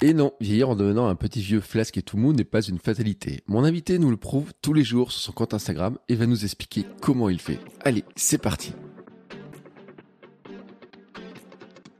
[0.00, 2.78] Et non, vieillir en devenant un petit vieux flasque et tout mou n'est pas une
[2.78, 3.40] fatalité.
[3.48, 6.44] Mon invité nous le prouve tous les jours sur son compte Instagram et va nous
[6.44, 7.58] expliquer comment il fait.
[7.84, 8.72] Allez, c'est parti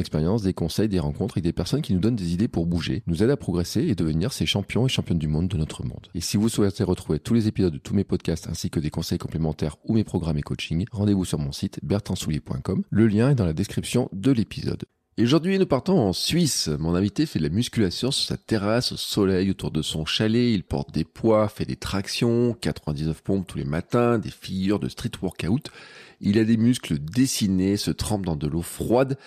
[0.00, 3.02] expérience, des conseils, des rencontres et des personnes qui nous donnent des idées pour bouger,
[3.06, 6.08] nous aident à progresser et devenir ces champions et championnes du monde de notre monde.
[6.14, 8.90] Et si vous souhaitez retrouver tous les épisodes de tous mes podcasts ainsi que des
[8.90, 12.82] conseils complémentaires ou mes programmes et coaching, rendez-vous sur mon site bertrandsoulier.com.
[12.90, 14.84] Le lien est dans la description de l'épisode.
[15.20, 16.68] Et aujourd'hui, nous partons en Suisse.
[16.68, 20.54] Mon invité fait de la musculation sur sa terrasse au soleil autour de son chalet.
[20.54, 24.88] Il porte des poids, fait des tractions, 99 pompes tous les matins, des figures de
[24.88, 25.68] street workout.
[26.22, 29.18] Il a des muscles dessinés, se trempe dans de l'eau froide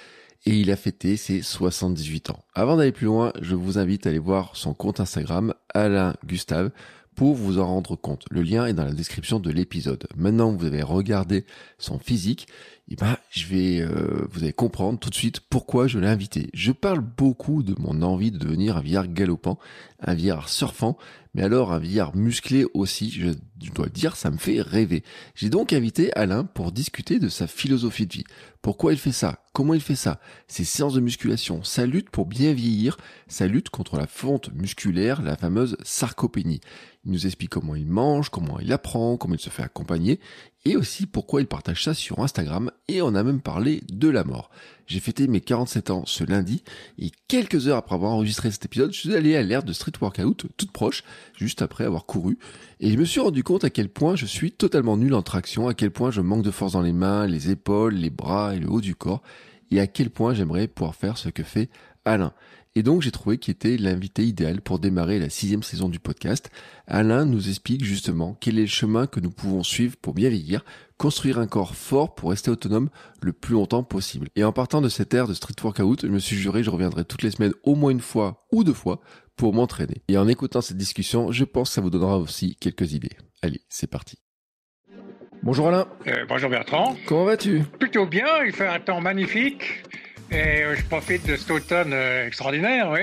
[0.45, 2.43] et il a fêté ses 78 ans.
[2.53, 6.71] Avant d'aller plus loin, je vous invite à aller voir son compte Instagram, Alain Gustave,
[7.15, 8.25] pour vous en rendre compte.
[8.31, 10.07] Le lien est dans la description de l'épisode.
[10.15, 11.45] Maintenant que vous avez regardé
[11.77, 12.47] son physique,
[12.89, 16.49] eh ben, je vais, euh, vous allez comprendre tout de suite pourquoi je l'ai invité.
[16.53, 19.59] Je parle beaucoup de mon envie de devenir un vieillard galopant,
[19.99, 20.97] un vieillard surfant,
[21.33, 23.29] mais alors un vieillard musclé aussi, je,
[23.71, 25.03] dois le dire, ça me fait rêver.
[25.33, 28.23] J'ai donc invité Alain pour discuter de sa philosophie de vie.
[28.61, 29.43] Pourquoi il fait ça?
[29.51, 30.19] Comment il fait ça?
[30.47, 35.21] Ses séances de musculation, sa lutte pour bien vieillir, sa lutte contre la fonte musculaire,
[35.21, 36.61] la fameuse sarcopénie.
[37.05, 40.19] Il nous explique comment il mange, comment il apprend, comment il se fait accompagner,
[40.65, 44.23] et aussi pourquoi il partage ça sur Instagram, et on a même parlé de la
[44.23, 44.49] mort.
[44.85, 46.63] J'ai fêté mes 47 ans ce lundi,
[46.99, 49.93] et quelques heures après avoir enregistré cet épisode, je suis allé à l'ère de street
[50.01, 51.03] workout, toute proche,
[51.37, 52.37] juste après avoir couru,
[52.79, 55.67] et je me suis rendu compte à quel point je suis totalement nul en traction,
[55.67, 58.59] à quel point je manque de force dans les mains, les épaules, les bras et
[58.59, 59.23] le haut du corps,
[59.71, 61.69] et à quel point j'aimerais pouvoir faire ce que fait
[62.05, 62.33] Alain.
[62.75, 66.49] Et donc j'ai trouvé qu'il était l'invité idéal pour démarrer la sixième saison du podcast.
[66.87, 70.65] Alain nous explique justement quel est le chemin que nous pouvons suivre pour bien vieillir,
[71.03, 72.89] construire un corps fort pour rester autonome
[73.21, 74.29] le plus longtemps possible.
[74.37, 77.03] Et en partant de cette ère de street workout, je me suis juré je reviendrai
[77.03, 79.01] toutes les semaines au moins une fois ou deux fois
[79.35, 80.01] pour m'entraîner.
[80.07, 83.17] Et en écoutant cette discussion, je pense que ça vous donnera aussi quelques idées.
[83.41, 84.17] Allez, c'est parti.
[85.41, 85.89] Bonjour Alain.
[86.07, 86.95] Euh, bonjour Bertrand.
[87.05, 87.63] Comment vas-tu?
[87.77, 89.83] Plutôt bien, il fait un temps magnifique
[90.31, 92.89] et je profite de cet automne euh, extraordinaire.
[92.89, 93.01] Oui.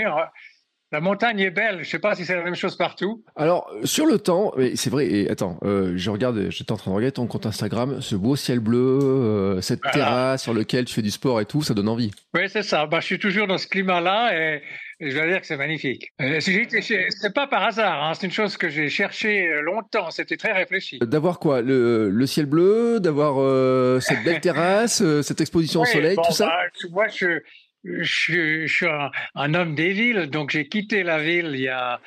[0.92, 3.22] La montagne est belle, je ne sais pas si c'est la même chose partout.
[3.36, 6.96] Alors, sur le temps, c'est vrai, et attends, euh, je regarde, j'étais en train de
[6.96, 9.92] regarder ton compte Instagram, ce beau ciel bleu, euh, cette Voilà.
[9.92, 12.10] terrasse sur laquelle tu fais du sport et tout, ça donne envie.
[12.34, 12.86] Oui, c'est ça.
[12.86, 14.62] Bah, je suis toujours dans ce climat-là et,
[15.00, 16.12] je dois dire que c'est magnifique.
[16.20, 20.36] Euh, c'est pas par hasard, hein, c'est une chose que j'ai cherché euh, longtemps, c'était
[20.36, 20.98] très réfléchi.
[21.00, 21.62] D'avoir quoi?
[21.62, 26.22] Le, le ciel bleu, d'avoir euh, cette belle terrasse, euh, cette exposition au soleil, bon,
[26.22, 26.46] tout ça?
[26.46, 27.40] bah, tu vois, je,
[27.84, 31.68] je, je suis un, un homme des villes, donc j'ai quitté la ville il y
[31.68, 32.00] a,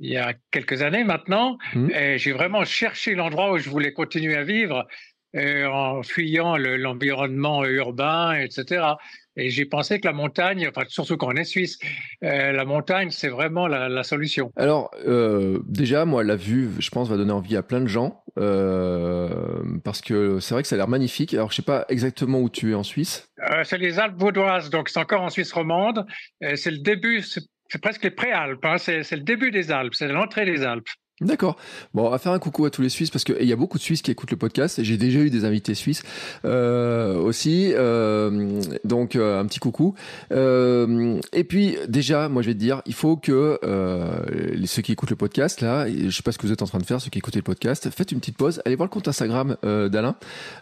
[0.00, 1.90] il y a quelques années maintenant, Mhm.
[1.90, 4.86] et j'ai vraiment cherché l'endroit où je voulais continuer à vivre
[5.34, 8.96] euh, en fuyant le- l'environnement urbain, etc.
[9.36, 11.78] Et j'ai pensé que la montagne, enfin, surtout quand on est suisse,
[12.24, 14.50] euh, la montagne, c'est vraiment la, la solution.
[14.56, 18.22] Alors, euh, déjà, moi, la vue, je pense, va donner envie à plein de gens,
[18.38, 19.28] euh,
[19.84, 21.34] parce que c'est vrai que ça a l'air magnifique.
[21.34, 23.28] Alors, je sais pas exactement où tu es en Suisse.
[23.64, 26.06] C'est les Alpes vaudoises, donc c'est encore en Suisse romande.
[26.40, 30.46] C'est le début, c'est presque les préalpes, hein, c'est le début des Alpes, c'est l'entrée
[30.46, 30.88] des Alpes.
[31.20, 31.56] D'accord.
[31.94, 33.78] Bon, on va faire un coucou à tous les Suisses parce qu'il y a beaucoup
[33.78, 36.02] de Suisses qui écoutent le podcast j'ai déjà eu des invités suisses
[36.44, 37.72] euh, aussi.
[37.74, 39.94] Euh, donc euh, un petit coucou.
[40.30, 43.58] Et puis déjà, moi je vais te dire, il faut que
[44.66, 46.78] ceux qui écoutent le podcast là, je sais pas ce que vous êtes en train
[46.78, 49.08] de faire, ceux qui écoutez le podcast, faites une petite pause, allez voir le compte
[49.08, 50.16] Instagram d'Alain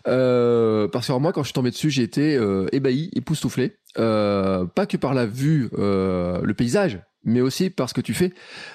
[0.04, 2.38] parce que moi quand je suis tombé dessus, j'ai été
[2.72, 3.74] ébahi, époustouflé.
[3.99, 8.14] Euh, pas que par la vue, euh, le paysage, mais aussi par ce que tu
[8.14, 8.32] fais.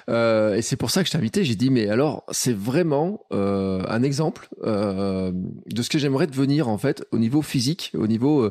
[0.08, 1.44] Euh, et c'est pour ça que je t'ai invité.
[1.44, 7.04] J'ai dit, mais alors, c'est vraiment un exemple de ce que j'aimerais devenir en fait
[7.12, 8.50] au niveau physique, au niveau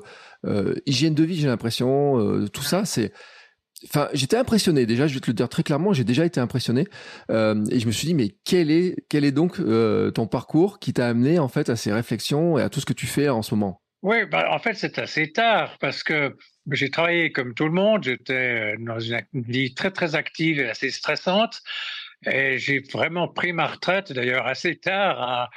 [0.86, 1.36] hygiène de vie.
[1.36, 3.12] J'ai l'impression, tout ça, c'est.
[3.86, 4.86] Enfin, j'étais impressionné.
[4.86, 6.82] Déjà, je vais te le dire très clairement, j'ai déjà été impressionné.
[7.30, 9.58] et je me suis dit, mais quel est, quel est donc
[10.14, 12.94] ton parcours qui t'a amené en fait à ces réflexions et à tout ce que
[12.94, 13.82] tu fais en ce moment?
[14.02, 16.36] Oui, bah, en fait, c'est assez tard parce que
[16.72, 18.04] j'ai travaillé comme tout le monde.
[18.04, 21.62] J'étais dans une vie très très active et assez stressante.
[22.26, 25.50] Et j'ai vraiment pris ma retraite, d'ailleurs assez tard, à,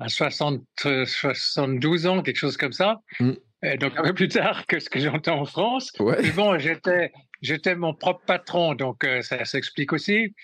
[0.00, 0.62] à 60,
[1.04, 3.00] 72 ans, quelque chose comme ça.
[3.20, 3.32] Mm.
[3.62, 5.92] Et donc un peu plus tard que ce que j'entends en France.
[6.00, 7.12] Mais bon, j'étais
[7.42, 10.34] j'étais mon propre patron, donc euh, ça s'explique aussi.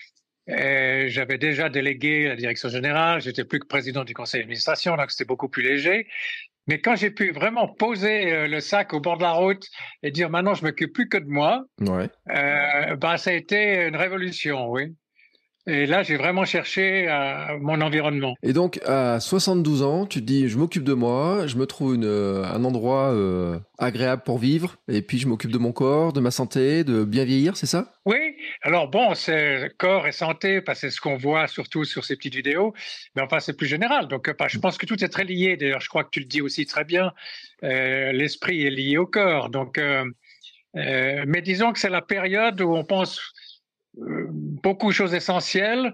[0.47, 5.25] J'avais déjà délégué la direction générale, j'étais plus que président du conseil d'administration, donc c'était
[5.25, 6.07] beaucoup plus léger.
[6.67, 9.67] Mais quand j'ai pu vraiment poser euh, le sac au bord de la route
[10.01, 12.09] et dire maintenant je m'occupe plus que de moi, ouais.
[12.29, 14.95] euh, bah, ça a été une révolution, oui.
[15.67, 18.35] Et là, j'ai vraiment cherché euh, mon environnement.
[18.43, 21.95] Et donc, à 72 ans, tu te dis, je m'occupe de moi, je me trouve
[21.95, 26.13] une, euh, un endroit euh, agréable pour vivre, et puis je m'occupe de mon corps,
[26.13, 27.93] de ma santé, de bien vieillir, c'est ça?
[28.05, 28.17] Oui.
[28.61, 32.15] Alors bon, c'est corps et santé, parce que c'est ce qu'on voit surtout sur ces
[32.15, 32.75] petites vidéos,
[33.15, 34.07] mais enfin, c'est plus général.
[34.07, 35.57] Donc, bah, je pense que tout est très lié.
[35.57, 37.11] D'ailleurs, je crois que tu le dis aussi très bien.
[37.63, 39.49] L'esprit est lié au corps.
[39.49, 39.81] Donc,
[40.75, 43.33] mais disons que c'est la période où on pense
[44.65, 45.93] beaucoup de choses essentielles,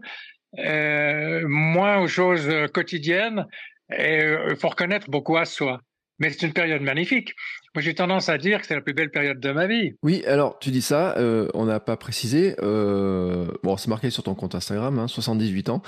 [0.58, 3.46] euh, moins aux choses quotidiennes,
[3.92, 5.82] et il euh, faut reconnaître beaucoup à soi.
[6.20, 7.34] Mais c'est une période magnifique.
[7.76, 9.92] Moi, j'ai tendance à dire que c'est la plus belle période de ma vie.
[10.04, 12.56] Oui, alors tu dis ça, euh, on n'a pas précisé.
[12.62, 15.82] bon, c'est marqué sur ton compte Instagram, 78 hein, ans.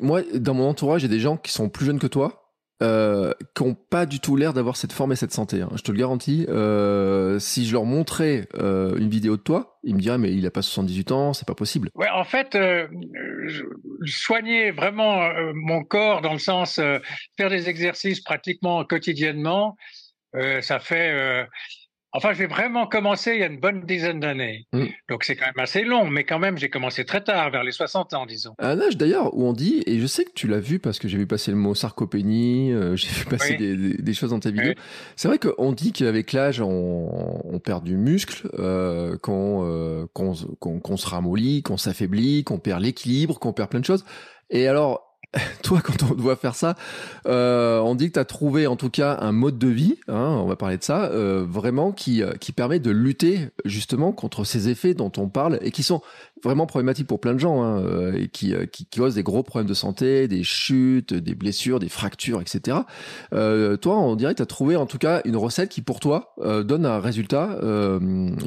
[0.00, 2.41] moi, dans mon entourage, il a des gens qui sont plus jeunes que toi,
[2.82, 5.62] euh, qui n'ont pas du tout l'air d'avoir cette forme et cette santé.
[5.62, 5.70] Hein.
[5.76, 6.46] Je te le garantis.
[6.48, 10.44] Euh, si je leur montrais euh, une vidéo de toi, ils me diraient mais il
[10.46, 11.90] a pas 78 ans, c'est pas possible.
[11.94, 12.88] Ouais, en fait, euh,
[14.04, 16.80] soigner vraiment mon corps dans le sens
[17.36, 19.76] faire des exercices pratiquement quotidiennement,
[20.60, 21.46] ça fait
[22.14, 24.66] Enfin, j'ai vraiment commencé il y a une bonne dizaine d'années.
[24.72, 24.84] Mm.
[25.08, 27.72] Donc c'est quand même assez long, mais quand même, j'ai commencé très tard, vers les
[27.72, 28.54] 60 ans, disons.
[28.58, 31.08] Un âge d'ailleurs où on dit, et je sais que tu l'as vu parce que
[31.08, 34.50] j'ai vu passer le mot sarcopénie, euh, j'ai vu passer des, des, choses dans ta
[34.50, 34.74] vidéo.
[35.16, 40.96] C'est vrai qu'on dit qu'avec l'âge, on, on, perd du muscle, euh, qu'on euh, qu'on
[40.96, 44.04] se ramollit, qu'on s'affaiblit, qu'on perd l'équilibre, qu'on perd plein de choses.
[44.50, 45.11] Et alors,
[45.62, 46.74] toi, quand on doit faire ça,
[47.26, 50.36] euh, on dit que tu as trouvé en tout cas un mode de vie, hein,
[50.38, 54.44] on va parler de ça, euh, vraiment qui, euh, qui permet de lutter justement contre
[54.44, 56.02] ces effets dont on parle et qui sont
[56.42, 59.42] vraiment problématique pour plein de gens hein, euh, et qui, euh, qui, causent des gros
[59.42, 62.78] problèmes de santé, des chutes, des blessures, des fractures, etc.
[63.32, 66.00] Euh, toi, on dirait que tu as trouvé en tout cas une recette qui pour
[66.00, 67.58] toi euh, donne un résultat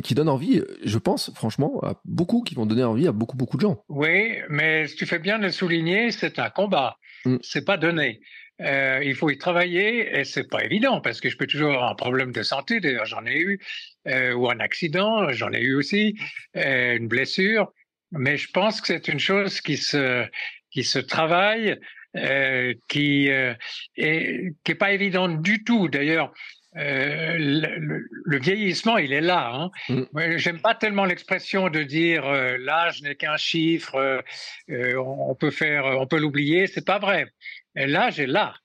[0.04, 3.58] qui donne envie, je pense franchement, à beaucoup, qui vont donner envie à beaucoup, beaucoup
[3.58, 3.84] de gens.
[3.90, 6.98] Oui, mais tu fais bien de le souligner, c'est un combat.
[7.26, 7.38] Mm.
[7.42, 8.22] C'est pas donné.
[8.62, 11.92] Euh, il faut y travailler et c'est pas évident parce que je peux toujours avoir
[11.92, 12.80] un problème de santé.
[12.80, 13.60] D'ailleurs, j'en ai eu
[14.08, 16.16] euh, ou un accident, j'en ai eu aussi
[16.56, 17.74] euh, une blessure
[18.16, 20.26] mais je pense que c'est une chose qui se
[20.72, 21.80] qui se travaille,
[22.16, 23.54] euh, qui euh,
[23.98, 25.88] est qui est pas évidente du tout.
[25.88, 26.34] D'ailleurs,
[26.78, 29.52] euh, le, vieillissement, il est là.
[29.54, 29.72] Hein.
[29.90, 30.38] Mm.
[30.38, 34.24] J'aime pas tellement l'expression de dire euh, l'âge n'est qu'un chiffre,
[34.70, 36.68] euh, on peut faire, on peut l'oublier.
[36.68, 37.28] C'est pas vrai.
[37.76, 38.56] L'âge est là.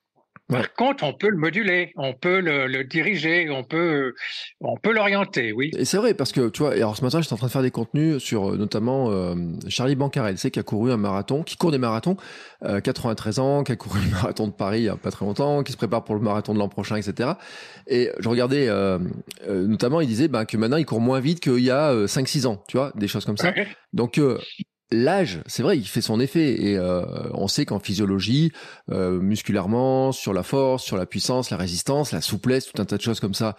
[0.50, 4.14] Par contre, on peut le moduler, on peut le, diriger, on peut,
[4.60, 5.70] on peut l'orienter, oui.
[5.76, 7.62] Et c'est vrai parce que tu vois, alors ce matin, j'étais en train de faire
[7.62, 9.34] des contenus sur euh, notamment euh,
[9.68, 12.16] Charlie Bancarel, c'est qui a couru un marathon, qui court des marathons,
[12.64, 15.24] euh, 93 ans, qui a couru le marathon de Paris il y a pas très
[15.24, 17.30] longtemps, qui se prépare pour le marathon de l'an prochain, etc.
[17.86, 18.98] Et je regardais, euh,
[19.48, 22.46] euh, notamment, il disait bah, que maintenant il court moins vite qu'il y a 5-6
[22.46, 23.52] ans, tu vois, des choses comme ça.
[23.92, 24.20] Donc
[24.92, 28.50] L'âge, c'est vrai, il fait son effet et euh, on sait qu'en physiologie,
[28.90, 32.96] euh, musculairement, sur la force, sur la puissance, la résistance, la souplesse, tout un tas
[32.96, 33.56] de choses comme ça.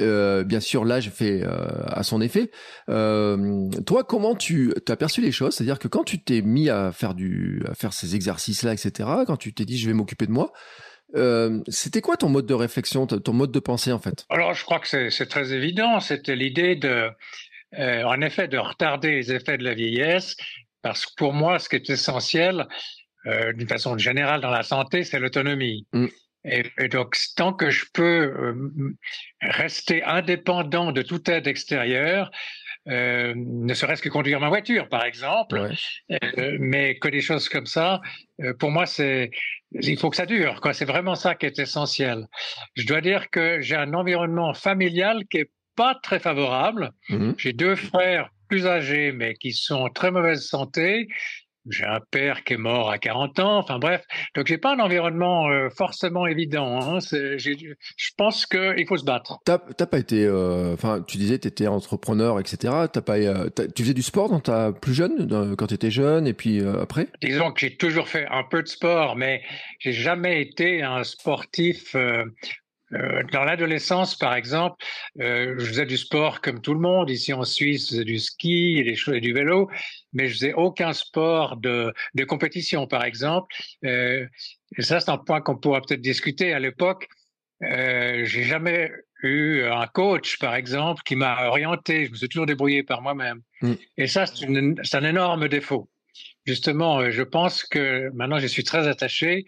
[0.00, 1.42] Euh, bien sûr, l'âge fait
[1.88, 2.52] à son effet.
[2.86, 5.56] toi, comment tu as perçu les choses?
[5.56, 9.08] C'est-à-dire que quand tu t'es mis à faire du, à faire ces exercices-là, etc.
[9.26, 10.52] Quand tu t'es dit, je vais m'occuper de moi.
[11.66, 14.26] c'était quoi ton mode de réflexion, ton mode de pensée en fait?
[14.28, 15.98] Alors, je crois que c'est très évident.
[15.98, 17.10] C'était l'idée de,
[17.76, 20.36] en effet, de retarder les effets de la vieillesse
[20.82, 22.66] parce que pour moi, ce qui est essentiel,
[23.26, 25.86] euh, d'une façon générale dans la santé, c'est l'autonomie.
[25.92, 26.06] Mm.
[26.44, 28.96] Et, donc, tant que je peux euh,
[29.42, 32.30] rester indépendant de toute aide extérieure,
[32.88, 35.70] euh, ne serait-ce que conduire ma voiture, par exemple,
[36.10, 38.00] euh, mais que des choses comme ça,
[38.40, 39.30] euh, pour moi, c'est
[39.72, 40.58] il faut que ça dure.
[40.72, 42.26] C'est vraiment ça qui est essentiel.
[42.76, 46.92] Je dois dire que j'ai un environnement familial qui est pas très favorable.
[47.10, 47.34] Mm-hmm.
[47.36, 51.08] J'ai deux frères plus âgés, mais qui sont en très mauvaise santé.
[51.70, 53.58] J'ai un père qui est mort à 40 ans.
[53.58, 54.02] Enfin bref,
[54.34, 56.80] donc j'ai pas un environnement euh, forcément évident.
[56.80, 56.98] Hein.
[57.00, 59.38] Je pense qu'il faut se battre.
[59.44, 62.72] T'as pas été, euh, enfin, tu disais, tu étais entrepreneur, etc.
[62.92, 66.26] T'as pas, euh, tu faisais du sport dans ta plus jeune, quand tu étais jeune,
[66.26, 67.08] et puis après?
[67.20, 69.42] Disons que j'ai toujours fait un peu de sport, mais
[69.78, 71.94] j'ai jamais été un sportif
[72.94, 74.82] euh, dans l'adolescence, par exemple,
[75.20, 77.10] euh, je faisais du sport comme tout le monde.
[77.10, 79.70] Ici en Suisse, je faisais du ski et, des et du vélo,
[80.12, 83.54] mais je faisais aucun sport de, de compétition, par exemple.
[83.84, 84.26] Euh,
[84.76, 86.52] et ça, c'est un point qu'on pourra peut-être discuter.
[86.52, 87.08] À l'époque,
[87.62, 88.90] euh, j'ai jamais
[89.22, 92.06] eu un coach, par exemple, qui m'a orienté.
[92.06, 93.42] Je me suis toujours débrouillé par moi-même.
[93.60, 93.72] Mm.
[93.98, 95.90] Et ça, c'est un énorme défaut.
[96.46, 99.44] Justement, je pense que maintenant, je suis très attaché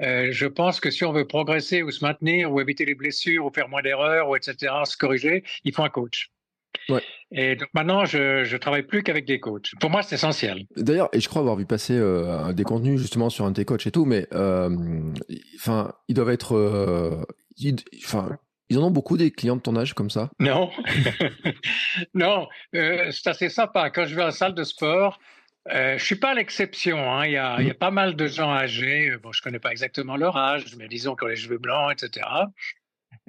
[0.00, 3.46] euh, je pense que si on veut progresser ou se maintenir ou éviter les blessures
[3.46, 6.30] ou faire moins d'erreurs ou etc., se corriger, il faut un coach.
[6.88, 7.02] Ouais.
[7.32, 9.72] Et donc maintenant, je, je travaille plus qu'avec des coachs.
[9.80, 10.66] Pour moi, c'est essentiel.
[10.76, 13.64] D'ailleurs, et je crois avoir vu passer euh, des contenus justement sur un de tes
[13.64, 14.70] coachs et tout, mais euh,
[15.56, 17.26] enfin, ils doivent être,
[18.04, 18.38] enfin.
[18.72, 20.30] Ils en ont beaucoup des clients de ton âge comme ça?
[20.38, 20.70] Non,
[22.14, 23.90] non, c'est assez sympa.
[23.90, 25.18] Quand je vais à la salle de sport,
[25.68, 26.98] euh, je suis pas l'exception.
[27.12, 27.26] Hein.
[27.26, 29.14] Il, y a, pas mal de gens âgés.
[29.22, 32.26] Bon, je connais pas exactement leur âge, mais disons qu'ils ont les cheveux blancs, etc.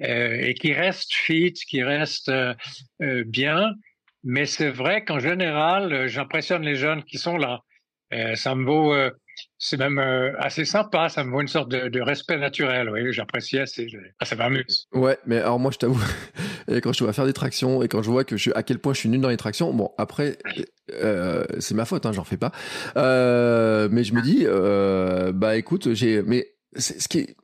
[0.00, 2.54] Euh, et qui restent fit, qui restent euh,
[3.02, 3.74] euh bien.
[4.24, 7.60] Mais c'est vrai qu'en général, euh, j'impressionne les jeunes qui sont là.
[8.12, 8.94] Euh, ça me vaut
[9.58, 11.08] c'est même euh, assez sympa.
[11.08, 12.90] Ça me voit une sorte de, respect naturel.
[12.90, 13.86] Oui, j'apprécie assez.
[14.18, 14.86] Ah, ça m'amuse.
[14.92, 16.00] Ouais, mais alors moi, je t'avoue,
[16.82, 18.92] quand je dois faire des tractions et quand je vois que je à quel point
[18.92, 20.38] je suis nul dans les tractions, bon, après,
[20.92, 22.52] euh, c'est ma faute, hein, j'en fais pas.
[22.96, 24.46] Euh, mais je me dis,
[25.38, 27.36] bah écoute, j'ai, mais ce qui est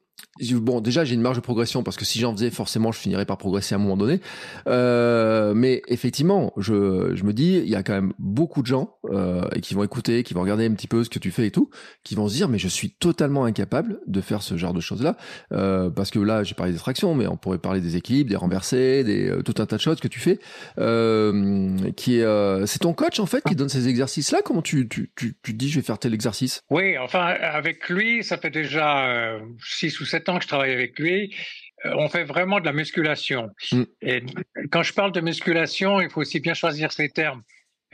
[0.54, 3.26] bon, déjà, j'ai une marge de progression parce que si j'en faisais, forcément, je finirais
[3.26, 4.20] par progresser à un moment donné.
[4.66, 8.96] Euh, mais effectivement, je, je me dis, il y a quand même beaucoup de gens
[9.10, 11.46] euh, et qui vont écouter, qui vont regarder un petit peu ce que tu fais
[11.46, 11.70] et tout,
[12.04, 15.16] qui vont se dire, mais je suis totalement incapable de faire ce genre de choses-là.
[15.52, 18.36] Euh, parce que là, j'ai parlé des tractions, mais on pourrait parler des équipes, des
[18.36, 20.38] renversés, des euh, tout un tas de choses que tu fais.
[20.78, 24.40] Euh, qui est, euh, c'est ton coach en fait qui donne ces exercices-là?
[24.44, 26.62] Comment tu, tu, tu, tu dis, je vais faire tel exercice?
[26.70, 31.34] Oui, enfin, avec lui, ça fait déjà 6 ou 7 que je travaille avec lui,
[31.84, 33.50] euh, on fait vraiment de la musculation.
[33.72, 33.82] Mm.
[34.02, 34.22] Et
[34.70, 37.42] quand je parle de musculation, il faut aussi bien choisir ses termes.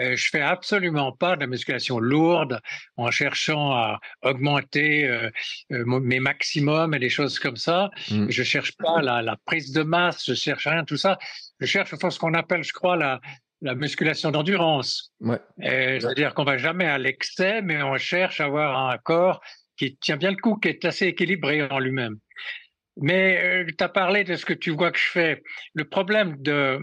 [0.00, 2.60] Euh, je fais absolument pas de la musculation lourde
[2.96, 5.30] en cherchant à augmenter euh,
[5.70, 7.90] mes maximums et des choses comme ça.
[8.10, 8.26] Mm.
[8.28, 11.18] Je cherche pas la, prise de masse, je cherche rien tout ça.
[11.60, 13.20] Je cherche ce qu'on appelle, je crois, la,
[13.62, 15.12] la musculation d'endurance.
[15.20, 15.38] Ouais.
[15.58, 19.40] C'est-à-dire qu'on va jamais à l'excès, mais on cherche à avoir un corps
[19.76, 22.18] qui tient bien le coup, qui est assez équilibré en lui-même.
[22.96, 25.42] Mais euh, tu as parlé de ce que tu vois que je fais.
[25.74, 26.78] Le problème de,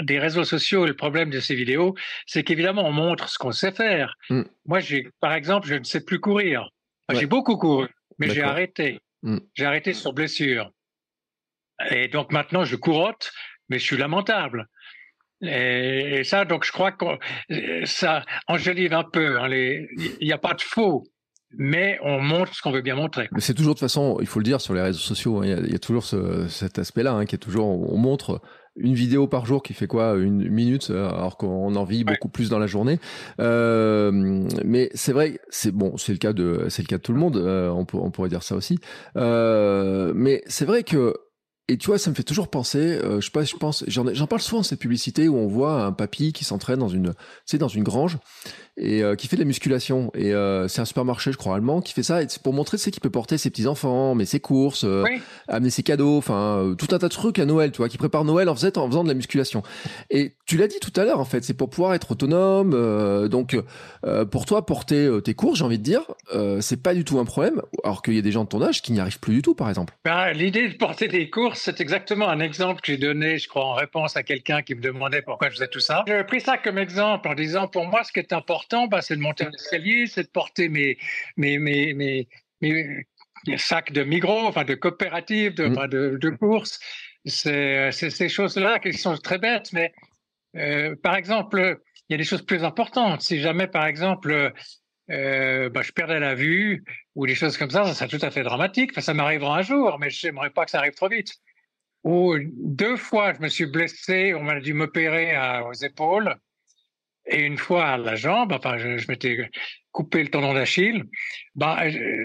[0.00, 1.94] des réseaux sociaux, le problème de ces vidéos,
[2.26, 4.14] c'est qu'évidemment, on montre ce qu'on sait faire.
[4.30, 4.42] Mm.
[4.66, 6.68] Moi, j'ai, par exemple, je ne sais plus courir.
[7.10, 7.88] J'ai beaucoup couru,
[8.18, 8.98] mais j'ai arrêté.
[9.22, 9.38] Mm.
[9.54, 10.70] J'ai arrêté sur blessure.
[11.90, 13.32] Et donc maintenant, je courotte,
[13.68, 14.68] mais je suis lamentable.
[15.42, 17.04] Et, ça, donc je crois que
[17.84, 19.40] ça enjolive un peu.
[19.40, 21.04] Hein, il n'y a pas de faux
[21.56, 23.28] mais on montre ce qu'on veut bien montrer.
[23.32, 25.46] Mais c'est toujours de toute façon, il faut le dire sur les réseaux sociaux, hein,
[25.64, 26.04] il y, a toujours
[26.48, 28.40] cet aspect-là hein, qui est toujours, on montre
[28.76, 32.48] une vidéo par jour qui fait quoi une minute alors qu'on en vit beaucoup plus
[32.48, 32.98] dans la journée.
[33.40, 34.10] Euh,
[34.64, 37.18] mais c'est vrai c'est bon c'est le cas de c'est le cas de tout le
[37.18, 38.78] monde euh, on, on, pourrait dire ça aussi.
[39.16, 41.14] Euh, mais c'est vrai que
[41.68, 44.26] et tu vois, ça me fait toujours penser, euh, je sais pas, je pense, j'en
[44.26, 47.16] parle souvent cette publicité où on voit un papy qui s'entraîne dans une, tu
[47.46, 48.18] sais, dans une grange
[48.76, 50.10] et euh, qui fait de la musculation.
[50.14, 52.22] Et euh, c'est un supermarché, je crois, allemand, qui fait ça.
[52.22, 55.04] Et c'est pour montrer, c'est qu'il peut porter ses petits enfants, mais ses courses, euh,
[55.48, 58.24] amener ses cadeaux, enfin tout un tas de trucs à Noël, tu vois, qui prépare
[58.24, 59.62] Noël en faisant, en faisant de la musculation.
[60.10, 63.28] Et tu l'as dit tout à l'heure, en fait, c'est pour pouvoir être autonome.
[63.28, 63.56] donc
[64.30, 66.02] pour toi, porter tes courses, j'ai envie de dire,
[66.60, 67.62] c'est pas du tout un problème.
[67.84, 69.54] Alors qu'il y a des gens de ton âge qui n'y arrivent plus du tout,
[69.54, 69.94] par exemple.
[70.04, 73.64] Ben, L'idée de porter des courses, c'est exactement un exemple que j'ai donné, je crois,
[73.64, 76.04] en réponse à quelqu'un qui me demandait pourquoi je faisais tout ça.
[76.06, 79.16] J'ai pris ça comme exemple en disant, pour moi, ce qui est important bah, c'est
[79.16, 80.98] de monter un escalier, c'est de porter mes,
[81.36, 82.28] mes, mes, mes,
[82.60, 83.06] mes
[83.56, 85.88] sacs de Migros, enfin de coopératives, de, mmh.
[85.88, 86.80] de, de courses.
[87.24, 89.92] C'est ces choses-là qui sont très bêtes, mais
[90.56, 91.78] euh, par exemple,
[92.08, 93.22] il y a des choses plus importantes.
[93.22, 94.52] Si jamais, par exemple,
[95.10, 98.30] euh, bah, je perdais la vue ou des choses comme ça, ça serait tout à
[98.30, 98.90] fait dramatique.
[98.92, 101.32] Enfin, ça m'arrivera un jour, mais je n'aimerais pas que ça arrive trop vite.
[102.04, 106.34] Ou deux fois, je me suis blessé, on m'a dû m'opérer aux épaules.
[107.26, 109.48] Et une fois à la jambe, enfin, je, m'étais
[109.92, 111.04] coupé le tendon d'Achille.
[111.54, 111.76] Ben,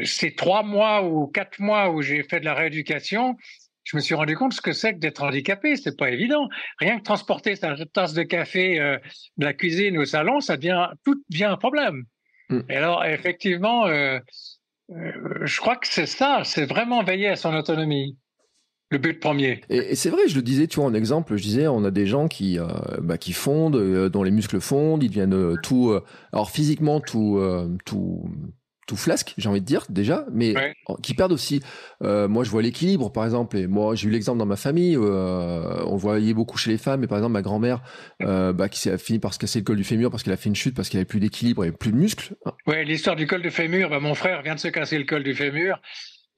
[0.03, 3.35] c'est trois mois ou quatre mois où j'ai fait de la rééducation.
[3.83, 5.75] je me suis rendu compte ce que c'est que d'être handicapé.
[5.75, 6.49] C'est pas évident.
[6.79, 8.97] Rien que transporter sa tasse de café euh,
[9.37, 12.03] de la cuisine au salon, ça devient tout devient un problème.
[12.49, 12.61] Mm.
[12.69, 14.19] Et alors, effectivement, euh,
[14.91, 15.11] euh,
[15.43, 16.41] je crois que c'est ça.
[16.43, 18.17] C'est vraiment veiller à son autonomie
[18.89, 19.61] le but premier.
[19.69, 22.07] Et, c'est vrai, je le disais, tu vois, en exemple, je disais, on a des
[22.07, 22.67] gens qui, euh,
[23.01, 25.93] bah, qui fondent, euh, dont les muscles fondent, ils deviennent euh, tout,
[26.31, 27.39] alors physiquement tout,
[27.85, 28.29] tout,
[28.87, 30.53] tout flasque, j'ai envie de dire déjà, mais
[31.03, 31.61] qui perdent aussi.
[32.01, 34.97] moi, je vois l'équilibre, par exemple, et moi, j'ai eu l'exemple dans ma famille.
[34.97, 37.81] on voyait beaucoup chez les femmes, et par exemple, ma grand-mère,
[38.21, 40.49] bah, qui a fini par se casser le col du fémur parce qu'elle a fait
[40.49, 42.35] une chute parce qu'elle avait plus d'équilibre et plus de muscles.
[42.65, 43.89] Ouais, l'histoire du col du fémur.
[43.89, 45.81] Bah, mon frère vient de se casser le col du fémur.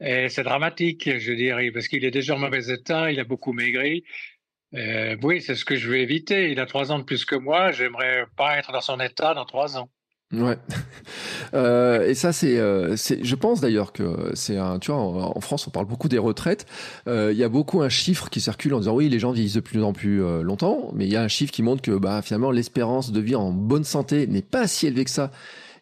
[0.02, 4.04] C'est dramatique, je dirais, parce qu'il est déjà en mauvais état, il a beaucoup maigri.
[4.76, 6.52] Euh, oui, c'est ce que je veux éviter.
[6.52, 7.72] Il a trois ans de plus que moi.
[7.72, 9.90] J'aimerais pas être dans son état dans trois ans.
[10.32, 10.58] Ouais.
[11.56, 15.42] Euh, et ça, c'est, euh, c'est, je pense d'ailleurs que c'est un, tu vois, en,
[15.42, 16.68] France, on parle beaucoup des retraites.
[17.08, 19.60] Il y a beaucoup un chiffre qui circule en disant oui, les gens vieillissent de
[19.60, 22.52] plus en plus longtemps, mais il y a un chiffre qui montre que bah finalement
[22.52, 25.32] l'espérance de vie en bonne santé n'est pas si élevée que ça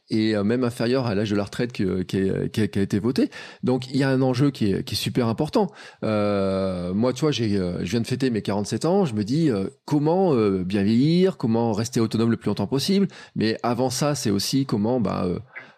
[0.09, 3.29] et euh, même inférieur à l'âge de la retraite qui, qui, qui, a, été voté.
[3.63, 5.71] Donc il y a un enjeu qui est, est super important.
[6.03, 9.05] Euh, moi, tu vois, j'ai, euh, je viens de fêter mes 47 ans.
[9.05, 13.07] Je me dis euh, comment bien vieillir, comment rester autonome le plus longtemps possible.
[13.35, 15.27] Mais avant ça, c'est aussi comment bah,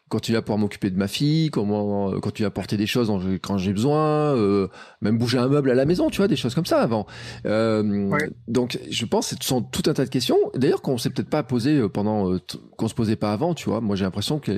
[0.10, 3.12] continuer à pouvoir m'occuper de ma fille, comment euh, continuer à porter des choses
[3.42, 4.68] quand j'ai besoin, euh,
[5.02, 7.06] même bouger un meuble à la maison, tu vois, des choses comme ça avant.
[7.46, 8.10] Euh,
[8.48, 10.38] Donc, je pense que ce sont tout un tas de questions.
[10.56, 12.38] D'ailleurs, qu'on s'est peut-être pas posé pendant,
[12.78, 13.82] qu'on se posait pas avant, tu vois.
[13.82, 14.52] Moi, j'ai l'impression que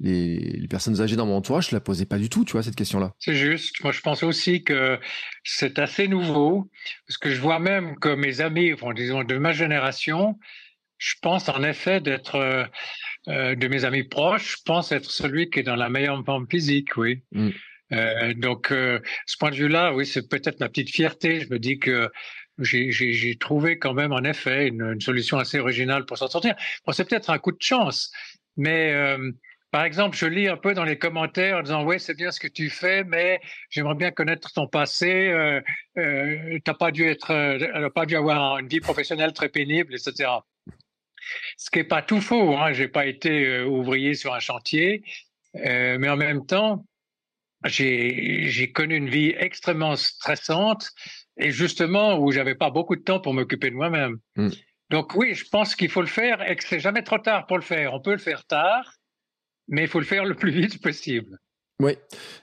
[0.00, 2.62] les, les, personnes âgées dans mon entourage, je la posais pas du tout, tu vois,
[2.62, 3.12] cette question-là.
[3.18, 3.82] C'est juste.
[3.82, 4.98] Moi, je pense aussi que
[5.44, 6.68] c'est assez nouveau,
[7.06, 10.36] parce que je vois même que mes amis, enfin, disons de ma génération,
[10.98, 12.68] je pense en effet d'être
[13.26, 16.96] de mes amis proches, je pense être celui qui est dans la meilleure forme physique,
[16.96, 17.22] oui.
[17.32, 17.50] Mm.
[17.92, 21.40] Euh, donc, euh, ce point de vue-là, oui, c'est peut-être ma petite fierté.
[21.40, 22.10] Je me dis que
[22.58, 26.54] j'ai trouvé quand même, en effet, une, une solution assez originale pour s'en sortir.
[26.86, 28.10] Bon, c'est peut-être un coup de chance,
[28.56, 29.30] mais euh,
[29.70, 32.40] par exemple, je lis un peu dans les commentaires en disant ouais, c'est bien ce
[32.40, 35.28] que tu fais, mais j'aimerais bien connaître ton passé.
[35.28, 35.60] Euh,
[35.98, 40.30] euh, T'as pas dû être, euh, pas dû avoir une vie professionnelle très pénible, etc.
[41.56, 42.56] Ce qui n'est pas tout faux.
[42.56, 42.72] Hein.
[42.72, 45.02] J'ai pas été euh, ouvrier sur un chantier,
[45.56, 46.84] euh, mais en même temps,
[47.64, 50.90] j'ai connu une vie extrêmement stressante
[51.36, 54.18] et justement où j'avais pas beaucoup de temps pour m'occuper de moi-même.
[54.36, 54.50] Mm.
[54.90, 57.56] Donc oui, je pense qu'il faut le faire et que c'est jamais trop tard pour
[57.56, 57.92] le faire.
[57.94, 58.94] On peut le faire tard,
[59.68, 61.38] mais il faut le faire le plus vite possible.
[61.78, 61.92] Oui,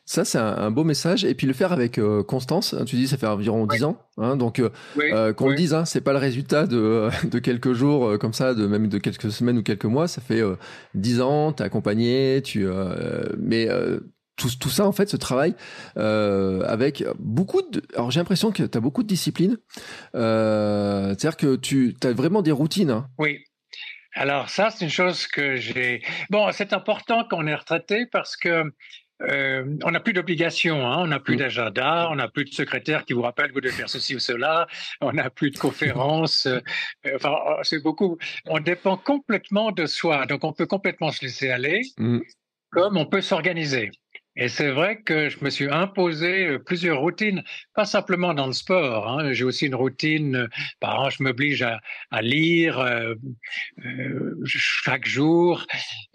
[0.06, 1.26] ça c'est un, beau message.
[1.26, 2.76] Et puis le faire avec euh, constance.
[2.76, 4.70] Hein, tu dis ça fait environ dix ans, hein, donc euh,
[5.00, 8.54] euh, qu'on le dise, hein, c'est pas le résultat de, de quelques jours comme ça,
[8.54, 10.08] de même de quelques semaines ou quelques mois.
[10.08, 10.42] Ça fait
[10.94, 12.68] dix ans, t'es accompagné, tu.
[13.40, 13.68] mais
[14.36, 15.56] tout, tout, ça en fait, ce travail
[15.96, 17.82] avec beaucoup de.
[17.96, 19.58] Alors j'ai l'impression que tu as beaucoup de discipline.
[20.14, 22.92] C'est-à-dire que tu as vraiment des routines.
[22.92, 23.08] Hein.
[23.18, 23.40] Oui.
[24.16, 26.04] Alors ça, c'est une chose que j'ai.
[26.30, 28.72] Bon, c'est important qu'on est retraité parce que
[29.30, 31.40] euh, on n'a plus d'obligations, hein, on n'a plus mm.
[31.40, 34.20] d'agenda, on n'a plus de secrétaire qui vous rappelle que vous devez faire ceci ou
[34.20, 34.68] cela,
[35.02, 36.46] on n'a plus de conférences.
[36.46, 36.60] Euh,
[37.16, 38.18] enfin, oh, c'est beaucoup.
[38.46, 42.20] On dépend complètement de soi, donc on peut complètement se laisser aller, mm.
[42.72, 43.92] comme on peut s'organiser.
[44.36, 47.44] Et c'est vrai que je me suis imposé euh, plusieurs routines,
[47.76, 49.08] pas simplement dans le sport.
[49.08, 49.32] Hein.
[49.32, 50.48] J'ai aussi une routine, euh,
[50.80, 53.14] par an, je m'oblige à, à, lire euh,
[53.86, 55.66] euh, chaque jour,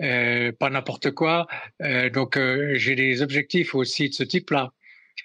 [0.03, 1.47] euh, pas n'importe quoi.
[1.83, 2.39] Euh, donc
[2.75, 4.73] j'ai des objectifs aussi de ce type-là.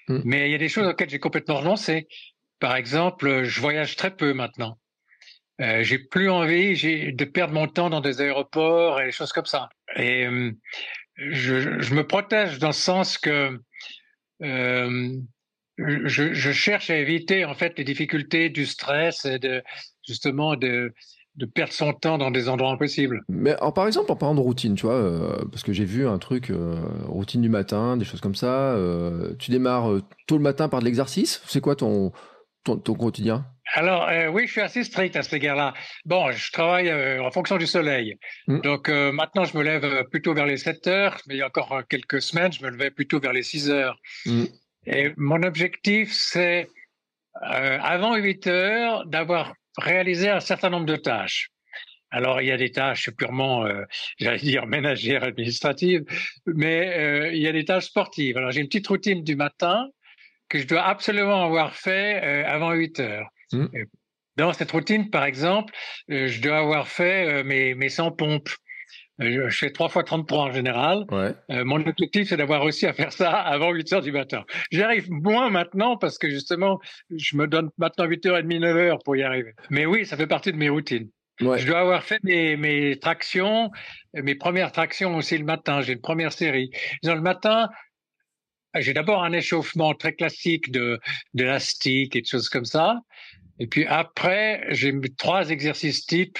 [0.08, 0.20] Mmh.
[0.24, 2.06] Mais il y a des choses auxquelles j'ai complètement renoncé.
[2.60, 4.78] Par exemple, je voyage très peu maintenant.
[5.58, 9.68] j'ai plus envie de perdre mon temps dans des aéroports et des choses comme ça.
[9.96, 10.26] Et
[11.16, 13.58] je, me protège dans le sens que
[14.42, 15.16] euh,
[15.78, 19.62] je, cherche à éviter en fait les difficultés du stress et de
[20.06, 20.92] justement de
[21.54, 23.22] perdre son temps dans des endroits impossibles.
[23.28, 26.18] Mais par exemple, en parlant de routine, tu vois, euh, parce que j'ai vu un
[26.18, 28.76] truc, euh, routine du matin, des choses comme ça.
[29.38, 31.42] Tu démarres tôt le matin par de l'exercice?
[31.46, 32.12] C'est quoi ton,
[32.64, 33.46] ton, ton quotidien?
[33.72, 35.74] Alors, euh, oui, je suis assez strict à cet égard-là.
[36.04, 38.18] Bon, je travaille euh, en fonction du soleil.
[38.46, 38.60] Mm.
[38.60, 41.46] Donc, euh, maintenant, je me lève plutôt vers les 7 heures, mais il y a
[41.46, 43.98] encore quelques semaines, je me levais plutôt vers les 6 heures.
[44.26, 44.44] Mm.
[44.86, 46.68] Et mon objectif, c'est,
[47.40, 51.48] avant 8 heures, d'avoir réalisé un certain nombre de tâches.
[52.10, 53.66] Alors, il y a des tâches purement,
[54.18, 56.04] j'allais dire, ménagères, administratives,
[56.46, 58.36] mais il y a des tâches sportives.
[58.36, 59.88] Alors, j'ai une petite routine du matin
[60.54, 63.28] que je dois absolument avoir fait avant 8 heures.
[63.52, 63.66] Mm.
[64.36, 65.74] Dans cette routine, par exemple,
[66.10, 68.48] euh, je dois avoir fait euh, mes, mes 100 pompes.
[69.18, 71.06] je fais 3 fois 33 en général.
[71.48, 74.44] mon objectif, c'est d'avoir réussi à faire ça avant 8 heures du matin.
[74.70, 76.78] J'arrive moins maintenant parce que justement,
[77.10, 79.54] je me donne maintenant 8h30, 9h pour y arriver.
[79.70, 81.08] Mais oui, ça fait partie de mes routines.
[81.40, 83.72] Je dois avoir fait mes, mes, tractions,
[84.14, 85.80] mes premières tractions aussi le matin.
[85.80, 86.70] J'ai une première série.
[87.02, 87.68] Dans le matin,
[88.80, 91.00] j'ai d'abord un échauffement très classique de
[91.34, 93.00] d'élastique et de choses comme ça.
[93.58, 96.38] Et puis après, j'ai trois exercices types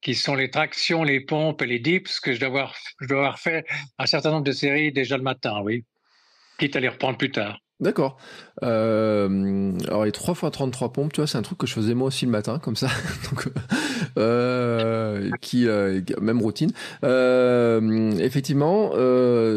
[0.00, 3.18] qui sont les tractions, les pompes et les dips que je dois avoir, je dois
[3.18, 3.64] avoir fait
[3.98, 5.84] un certain nombre de séries déjà le matin, oui.
[6.58, 7.58] Quitte à les reprendre plus tard.
[7.82, 8.16] D'accord.
[8.62, 11.94] Euh, alors les 3 fois 33 pompes, tu vois, c'est un truc que je faisais
[11.94, 12.86] moi aussi le matin, comme ça.
[13.30, 13.48] donc,
[14.16, 16.70] euh, qui euh, même routine.
[18.22, 18.90] Effectivement.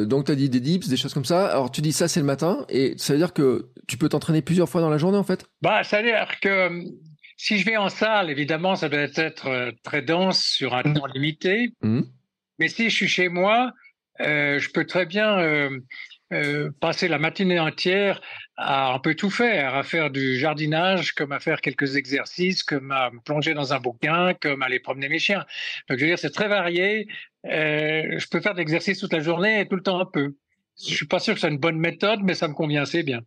[0.06, 1.46] Donc tu as dit des dips, des choses comme ça.
[1.48, 4.42] Alors tu dis ça c'est le matin, et ça veut dire que tu peux t'entraîner
[4.42, 5.46] plusieurs fois dans la journée en fait?
[5.62, 6.84] Bah ça veut dire que
[7.38, 11.74] si je vais en salle, évidemment, ça doit être très dense sur un temps limité.
[11.84, 12.02] Mmh.
[12.58, 13.72] Mais si je suis chez moi,
[14.20, 15.70] je peux très bien
[16.36, 18.22] euh, passer la matinée entière
[18.58, 22.92] à un peu tout faire, à faire du jardinage, comme à faire quelques exercices, comme
[22.92, 25.46] à me plonger dans un bouquin, comme à aller promener mes chiens.
[25.90, 27.08] Donc, je veux dire, c'est très varié.
[27.46, 30.36] Euh, je peux faire des exercices toute la journée et tout le temps un peu.
[30.86, 33.22] Je suis pas sûr que c'est une bonne méthode, mais ça me convient assez bien.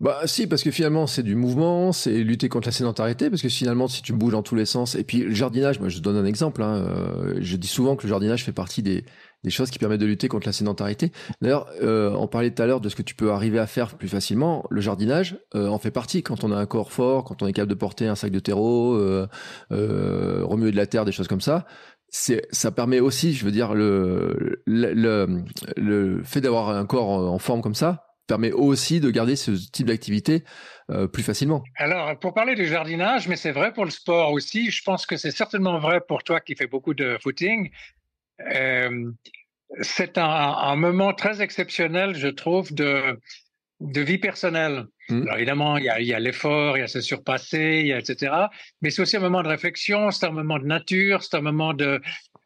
[0.00, 3.50] Bah si, parce que finalement c'est du mouvement, c'est lutter contre la sédentarité, parce que
[3.50, 6.16] finalement si tu bouges dans tous les sens, et puis le jardinage, moi je donne
[6.16, 9.04] un exemple, hein, euh, je dis souvent que le jardinage fait partie des,
[9.44, 11.10] des choses qui permettent de lutter contre la sédentarité.
[11.40, 13.96] D'ailleurs, euh, on parlait tout à l'heure de ce que tu peux arriver à faire
[13.96, 14.64] plus facilement.
[14.70, 16.22] Le jardinage euh, en fait partie.
[16.22, 18.38] Quand on a un corps fort, quand on est capable de porter un sac de
[18.38, 19.26] terreau, euh,
[19.70, 21.66] remuer de la terre, des choses comme ça,
[22.10, 25.44] ça permet aussi, je veux dire, le le,
[25.76, 29.86] le, fait d'avoir un corps en forme comme ça permet aussi de garder ce type
[29.86, 30.44] d'activité
[31.12, 31.62] plus facilement.
[31.76, 35.16] Alors, pour parler du jardinage, mais c'est vrai pour le sport aussi, je pense que
[35.16, 37.70] c'est certainement vrai pour toi qui fais beaucoup de footing,
[39.80, 43.18] c'est un, moment très exceptionnel, je trouve, de,
[43.80, 44.86] de vie personnelle.
[45.08, 45.22] Mmh.
[45.22, 48.32] Alors évidemment, il y a, l'effort, il y a se surpasser, il y a etc.
[48.80, 51.74] Mais c'est aussi un moment de réflexion, c'est un moment de nature, c'est un moment
[51.74, 52.00] de,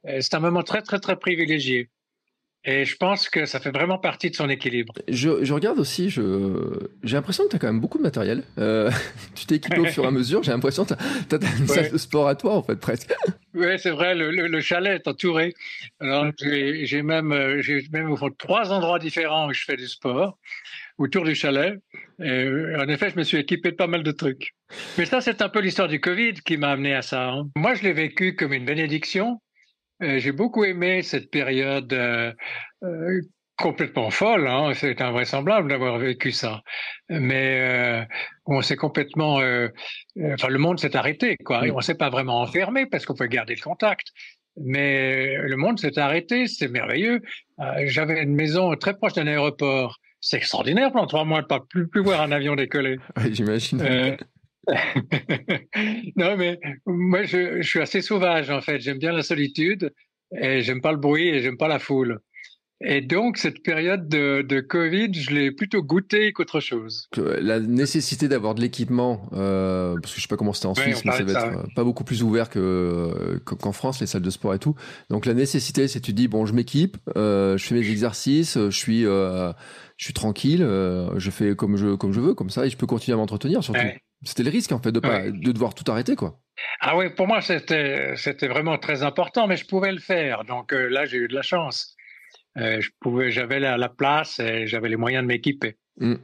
[0.06, 1.90] euh, c'est un moment très très très privilégié.
[2.68, 4.92] Et je pense que ça fait vraiment partie de son équilibre.
[5.06, 8.42] Je, je regarde aussi, je, j'ai l'impression que tu as quand même beaucoup de matériel.
[8.58, 8.90] Euh,
[9.36, 10.42] tu t'es équipé au fur et à mesure.
[10.42, 13.14] J'ai l'impression que tu as, une salle de sport à toi, en fait, presque.
[13.58, 14.14] Oui, c'est vrai.
[14.14, 15.54] Le, le, chalet est entouré.
[15.98, 19.78] Alors, j'ai, j'ai même, euh, j'ai même au fond trois endroits différents où je fais
[19.78, 20.36] du sport
[20.98, 21.78] autour du chalet.
[22.22, 24.54] Et euh, en effet, je me suis équipé de pas mal de trucs.
[24.98, 27.30] Mais ça, c'est un peu l'histoire du Covid qui m'a amené à ça.
[27.30, 27.48] Hein.
[27.56, 29.40] Moi, je l'ai vécu comme une bénédiction
[30.00, 32.32] j'ai beaucoup aimé cette période euh,
[32.82, 33.20] euh,
[33.56, 34.46] complètement folle.
[34.46, 36.62] Hein, c'est invraisemblable d'avoir vécu ça.
[37.08, 38.06] Mais
[38.44, 41.62] on s'est complètement, enfin le monde s'est arrêté quoi.
[41.74, 44.08] on s'est pas vraiment enfermé parce qu'on peut garder le contact.
[44.58, 47.20] Mais le monde s'est arrêté, c'est merveilleux.
[47.84, 49.98] J'avais une maison très proche d'un aéroport.
[50.20, 52.98] C'est extraordinaire pendant trois mois de pas plus, plus voir un avion décoller.
[53.30, 54.16] J'imagine.
[56.16, 58.80] non, mais moi, je, je, suis assez sauvage, en fait.
[58.80, 59.92] J'aime bien la solitude
[60.36, 62.20] et j'aime pas le bruit et j'aime pas la foule.
[62.84, 67.08] Et donc, cette période de, de Covid, je l'ai plutôt goûté qu'autre chose.
[67.16, 71.02] La nécessité d'avoir de l'équipement, euh, parce que je sais pas comment c'était en Suisse,
[71.06, 74.28] mais ça va être euh, pas beaucoup plus ouvert que, qu'en France, les salles de
[74.28, 74.74] sport et tout.
[75.08, 78.76] Donc, la nécessité, c'est tu dis, bon, je m'équipe, euh, je fais mes exercices, je
[78.76, 79.52] suis, euh,
[79.96, 82.76] je suis tranquille, euh, je fais comme je, comme je veux, comme ça, et je
[82.76, 83.80] peux continuer à m'entretenir, surtout.
[84.22, 86.40] C'était le risque en fait de pas de devoir tout arrêter quoi.
[86.80, 90.44] Ah oui, pour moi c'était c'était vraiment très important, mais je pouvais le faire.
[90.44, 91.96] Donc euh, là j'ai eu de la chance.
[92.58, 95.76] Euh, je pouvais, j'avais la, la, place et j'avais les moyens de m'équiper.
[95.98, 96.14] Mmh.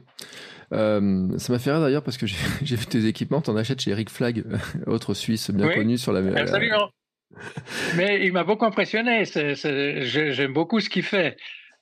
[0.73, 2.35] Euh, ça m'a fait rire d'ailleurs parce que j'ai
[2.75, 4.43] vu tes équipements, t'en achètes chez Eric Flag,
[4.87, 6.19] autre Suisse bien connu sur la.
[6.39, 6.89] Absolument.
[7.95, 9.23] Mais il m'a beaucoup impressionné.
[9.25, 11.37] J'aime beaucoup ce qu'il fait.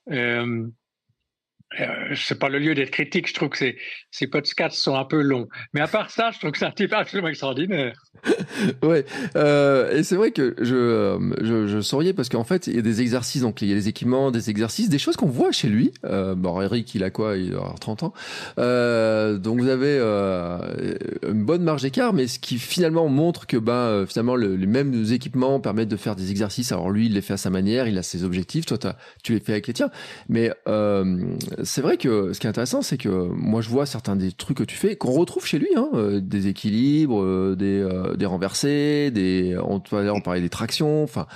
[0.10, 0.68] Euh,
[1.80, 3.30] euh, c'est pas le lieu d'être critique.
[3.30, 3.78] Je trouve que ces,
[4.12, 5.48] ces podcasts sont un peu longs.
[5.74, 7.94] Mais à part ça, je trouve que c'est un type absolument extraordinaire.
[8.84, 9.06] ouais.
[9.38, 12.80] Euh, et c'est vrai que je, euh, je, je souriais parce qu'en fait, il y
[12.80, 13.42] a des exercices.
[13.42, 15.94] Donc, il y a des équipements, des exercices, des choses qu'on voit chez lui.
[16.04, 17.38] Bon, Eric, il a quoi?
[17.38, 18.14] Il a 30 ans.
[18.58, 24.36] Donc, vous avez une bonne marge d'écart, mais ce qui finalement montre que, ben, finalement,
[24.36, 26.72] le, les mêmes équipements permettent de faire des exercices.
[26.72, 28.66] Alors, lui, il les fait à sa manière, il a ses objectifs.
[28.66, 28.78] Toi,
[29.24, 29.90] tu les fais avec les tiens.
[30.28, 30.52] Mais
[31.64, 34.58] c'est vrai que ce qui est intéressant, c'est que moi, je vois certains des trucs
[34.58, 38.26] que tu fais qu'on retrouve chez lui, hein, euh, des équilibres, euh, des, euh, des
[38.26, 41.04] renversés, des, on, on parlait des tractions.
[41.04, 41.28] Enfin,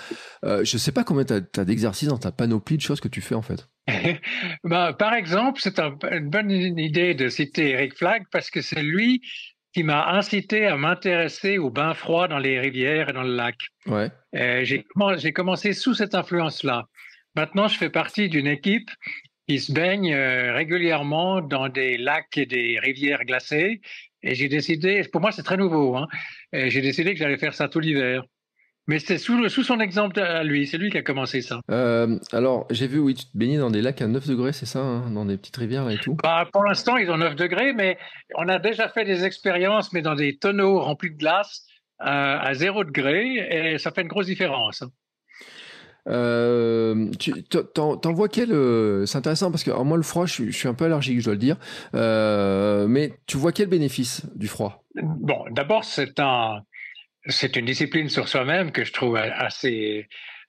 [0.43, 3.35] je sais pas combien tu as, d'exercices dans ta panoplie de choses que tu fais
[3.35, 3.67] en fait.
[4.63, 9.21] bah, par exemple, c'est une bonne idée de citer Eric Flagg parce que c'est lui
[9.73, 13.55] qui m'a incité à m'intéresser au bain froid dans les rivières et dans le lac.
[13.87, 14.09] Ouais.
[14.63, 16.85] J'ai commencé sous cette influence-là.
[17.35, 18.89] Maintenant, je fais partie d'une équipe
[19.47, 23.81] qui se baigne euh, régulièrement dans des lacs et des rivières glacées.
[24.23, 26.07] Et j'ai décidé, pour moi c'est très nouveau, hein,
[26.51, 28.23] j'ai décidé que j'allais faire ça tout l'hiver.
[28.87, 31.59] Mais c'est sous, sous, son exemple à lui, c'est lui qui a commencé ça.
[31.71, 34.67] Euh, alors, j'ai vu, oui, tu te baignais dans des lacs à 9 degrés, c'est
[34.67, 36.15] ça, hein, dans des petites rivières et tout?
[36.21, 37.97] Bah, Pour l'instant, ils ont 9 degrés, mais
[38.35, 41.65] on a déjà fait des expériences, mais dans des tonneaux remplis de glace
[42.01, 44.83] euh, à 0 degré, et ça fait une grosse différence.
[46.07, 50.67] Euh, tu t'en, vois quel euh, C'est intéressant parce que moi le froid, je, suis
[50.67, 51.57] un peu allergique, je dois le dire.
[51.95, 54.83] Euh, mais tu vois quel bénéfice du froid?
[54.95, 56.61] Bon, d'abord c'est un,
[57.27, 60.07] c'est une discipline sur soi-même que je trouve assez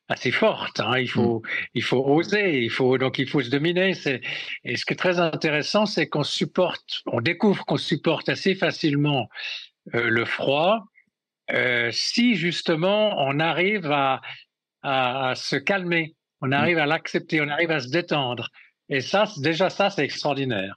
[0.09, 0.79] assez forte.
[0.79, 0.99] Hein.
[0.99, 1.49] Il faut mm.
[1.75, 3.95] il faut oser, il faut donc il faut se dominer.
[3.95, 4.21] C'est
[4.65, 9.29] et ce qui est très intéressant, c'est qu'on supporte, on découvre qu'on supporte assez facilement
[9.93, 10.85] le froid.
[11.93, 14.21] si justement on arrive à
[14.87, 18.49] à, se calmer, on arrive à l'accepter, on arrive à se détendre.
[18.89, 20.77] Et ça, déjà ça, c'est extraordinaire.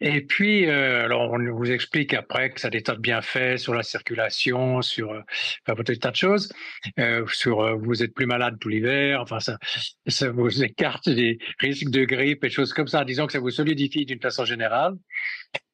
[0.00, 3.56] Et puis, euh, alors on vous explique après que ça a des tas de bienfaits
[3.56, 5.22] sur la circulation, sur euh,
[5.66, 6.52] enfin, des tas de choses,
[7.00, 9.58] euh, sur euh, vous êtes plus malade tout l'hiver, enfin ça,
[10.06, 13.04] ça vous écarte des risques de grippe et choses comme ça.
[13.04, 14.94] Disons que ça vous solidifie d'une façon générale.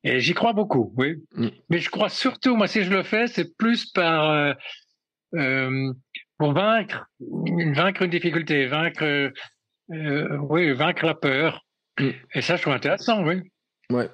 [0.04, 1.16] Et j'y crois beaucoup, oui.
[1.32, 1.48] Mm.
[1.68, 4.54] Mais je crois surtout, moi, si je le fais, c'est plus par
[5.34, 5.92] euh,
[6.38, 9.04] pour vaincre, vaincre une difficulté, vaincre,
[9.92, 11.64] euh, oui, vaincre la peur.
[11.98, 12.10] Mm.
[12.34, 13.42] Et ça, je trouve intéressant, oui.
[13.90, 14.08] Ouais.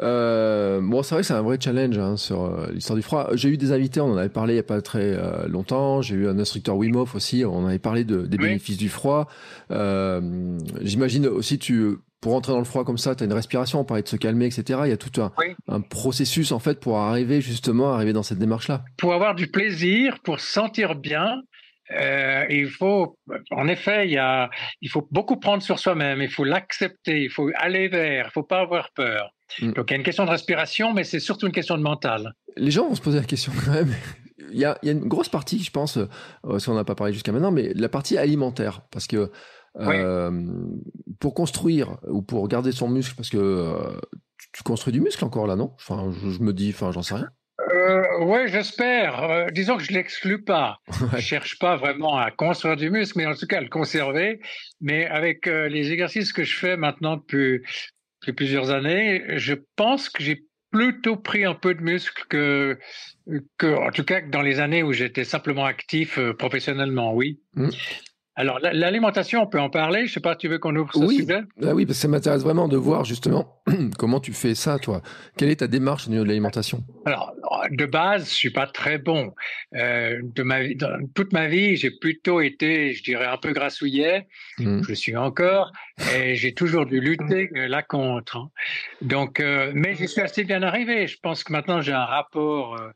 [0.00, 3.30] Euh, bon, c'est vrai que c'est un vrai challenge hein, sur euh, l'histoire du froid.
[3.34, 6.02] J'ai eu des invités, on en avait parlé il n'y a pas très euh, longtemps.
[6.02, 9.28] J'ai eu un instructeur Wim Hof aussi, on avait parlé de, des bénéfices du froid.
[9.70, 13.84] J'imagine aussi, tu, pour entrer dans le froid comme ça, tu as une respiration, on
[13.84, 14.80] parlait de se calmer, etc.
[14.84, 15.32] Il y a tout un,
[15.66, 18.84] un processus en fait pour arriver justement, arriver dans cette démarche-là.
[18.98, 21.42] Pour avoir du plaisir, pour se sentir bien,
[21.92, 23.18] euh, il faut,
[23.50, 27.30] en effet, il, y a, il faut beaucoup prendre sur soi-même, il faut l'accepter, il
[27.30, 29.30] faut aller vers, il faut pas avoir peur.
[29.60, 29.72] Mm.
[29.72, 32.34] Donc il y a une question de respiration, mais c'est surtout une question de mental.
[32.56, 33.94] Les gens vont se poser la question quand même.
[34.50, 36.84] Il y a, il y a une grosse partie, je pense, euh, si on n'a
[36.84, 39.30] pas parlé jusqu'à maintenant, mais la partie alimentaire, parce que
[39.78, 40.30] euh,
[41.20, 44.00] pour construire ou pour garder son muscle, parce que
[44.54, 45.74] tu construis du muscle encore là, non?
[45.74, 47.28] Enfin, je, je, me dis, enfin, j'en sais rien.
[48.18, 49.22] Euh, oui, j'espère.
[49.22, 50.78] Euh, disons que je l'exclus pas.
[51.14, 54.40] Je cherche pas vraiment à construire du muscle, mais en tout cas à le conserver.
[54.80, 57.60] Mais avec euh, les exercices que je fais maintenant depuis,
[58.20, 62.78] depuis plusieurs années, je pense que j'ai plutôt pris un peu de muscle que,
[63.56, 67.40] que, en tout cas, dans les années où j'étais simplement actif euh, professionnellement, oui.
[67.54, 67.70] Mmh.
[68.38, 70.06] Alors, l'alimentation, on peut en parler.
[70.06, 71.16] Je sais pas, tu veux qu'on ouvre ce oui.
[71.16, 71.40] sujet?
[71.60, 73.60] Ah Oui, parce que ça m'intéresse vraiment de voir justement
[73.98, 75.02] comment tu fais ça, toi.
[75.36, 76.84] Quelle est ta démarche au niveau de l'alimentation?
[77.04, 77.34] Alors,
[77.72, 79.34] de base, je suis pas très bon.
[79.74, 83.52] Euh, de ma vie, dans toute ma vie, j'ai plutôt été, je dirais, un peu
[83.52, 84.28] grassouillet.
[84.58, 84.82] Mmh.
[84.88, 85.72] Je suis encore,
[86.14, 88.36] et j'ai toujours dû lutter là contre.
[88.36, 88.50] Hein.
[89.02, 91.08] Donc, euh, mais je suis assez bien arrivé.
[91.08, 92.90] Je pense que maintenant j'ai un rapport, euh,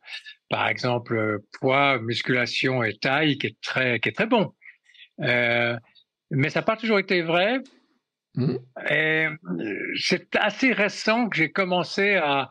[0.48, 4.52] par exemple, poids, musculation et taille qui est très, qui est très bon.
[5.20, 5.76] Euh,
[6.30, 7.60] mais ça n'a pas toujours été vrai.
[8.34, 8.56] Mmh.
[10.00, 12.48] C'est assez récent que j'ai commencé à,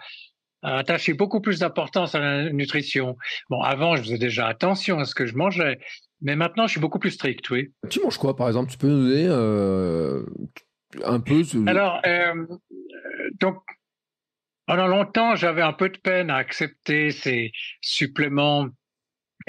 [0.62, 3.18] à, attacher beaucoup plus d'importance à la nutrition.
[3.50, 5.80] Bon, avant, je faisais déjà attention à ce que je mangeais,
[6.22, 7.72] mais maintenant, je suis beaucoup plus strict, oui.
[7.90, 8.72] Tu manges quoi, par exemple?
[8.72, 10.24] Tu peux nous donner euh,
[11.04, 12.46] un peu Alors, euh,
[13.40, 13.58] donc,
[14.68, 18.68] pendant longtemps, j'avais un peu de peine à accepter ces suppléments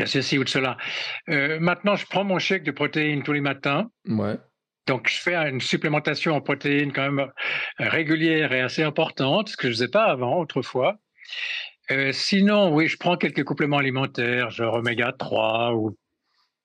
[0.05, 0.77] ceci ou de cela.
[1.29, 3.91] Euh, maintenant, je prends mon chèque de protéines tous les matins.
[4.07, 4.37] Ouais.
[4.87, 7.29] Donc, je fais une supplémentation en protéines quand même euh,
[7.79, 10.97] régulière et assez importante, ce que je ne faisais pas avant, autrefois.
[11.91, 15.97] Euh, sinon, oui, je prends quelques compléments alimentaires, genre oméga 3 ou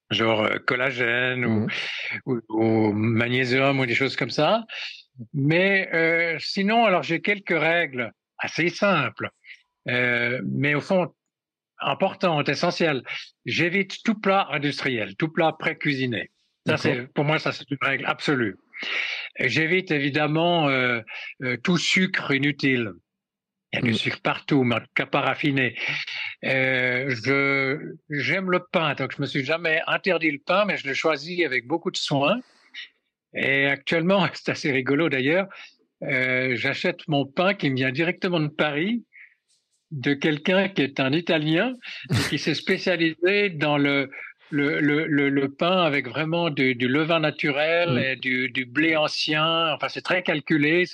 [0.10, 1.68] genre collagène mmh.
[2.26, 4.64] ou, ou, ou, magnésium ou des choses comme ça.
[5.34, 9.30] Mais euh, sinon, alors j'ai quelques règles assez simples.
[9.90, 11.14] Euh, mais au fond,
[11.80, 13.04] importante, essentielle.
[13.46, 16.32] J'évite tout plat industriel, tout plat pré-cuisiné.
[16.66, 18.58] Ça, c'est, pour moi, ça, c'est une règle absolue.
[19.40, 21.02] J'évite évidemment euh,
[21.44, 22.92] euh, tout sucre inutile.
[23.72, 23.96] Il y a du mm.
[23.96, 25.78] sucre partout, mais en tout cas pas raffiné.
[26.44, 30.88] Euh, je, j'aime le pain, donc je me suis jamais interdit le pain, mais je
[30.88, 32.40] le choisis avec beaucoup de soin.
[33.34, 35.48] Et actuellement, c'est assez rigolo d'ailleurs,
[36.04, 39.04] euh, j'achète mon pain qui me vient directement de Paris
[39.92, 41.74] de quelqu'un qui est un Italien
[42.12, 44.10] et qui s'est spécialisé dans le,
[44.50, 47.98] le, le, le, pain avec vraiment du, du levain naturel mm.
[47.98, 49.74] et du, du, blé ancien.
[49.74, 50.86] Enfin, c'est très calculé.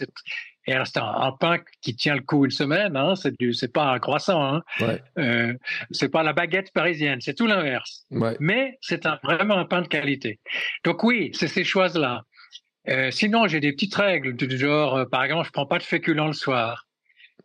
[0.66, 2.96] Et alors, c'est un, pain qui tient le coup une semaine.
[2.96, 4.44] Hein, c'est du, c'est pas un croissant.
[4.44, 4.62] Hein.
[4.80, 5.02] Ouais.
[5.18, 5.54] Euh,
[5.92, 7.20] c'est pas la baguette parisienne.
[7.22, 8.06] C'est tout l'inverse.
[8.12, 8.38] Ouais.
[8.40, 10.40] Mais c'est un, vraiment un pain de qualité.
[10.84, 12.24] Donc oui, c'est ces choses-là.
[12.90, 15.84] Euh, sinon, j'ai des petites règles du genre, euh, par exemple, je prends pas de
[15.84, 16.86] féculents le soir.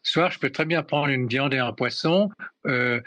[0.02, 2.30] Soir, je peux très bien prendre une viande et un poisson,
[2.66, 3.00] euh,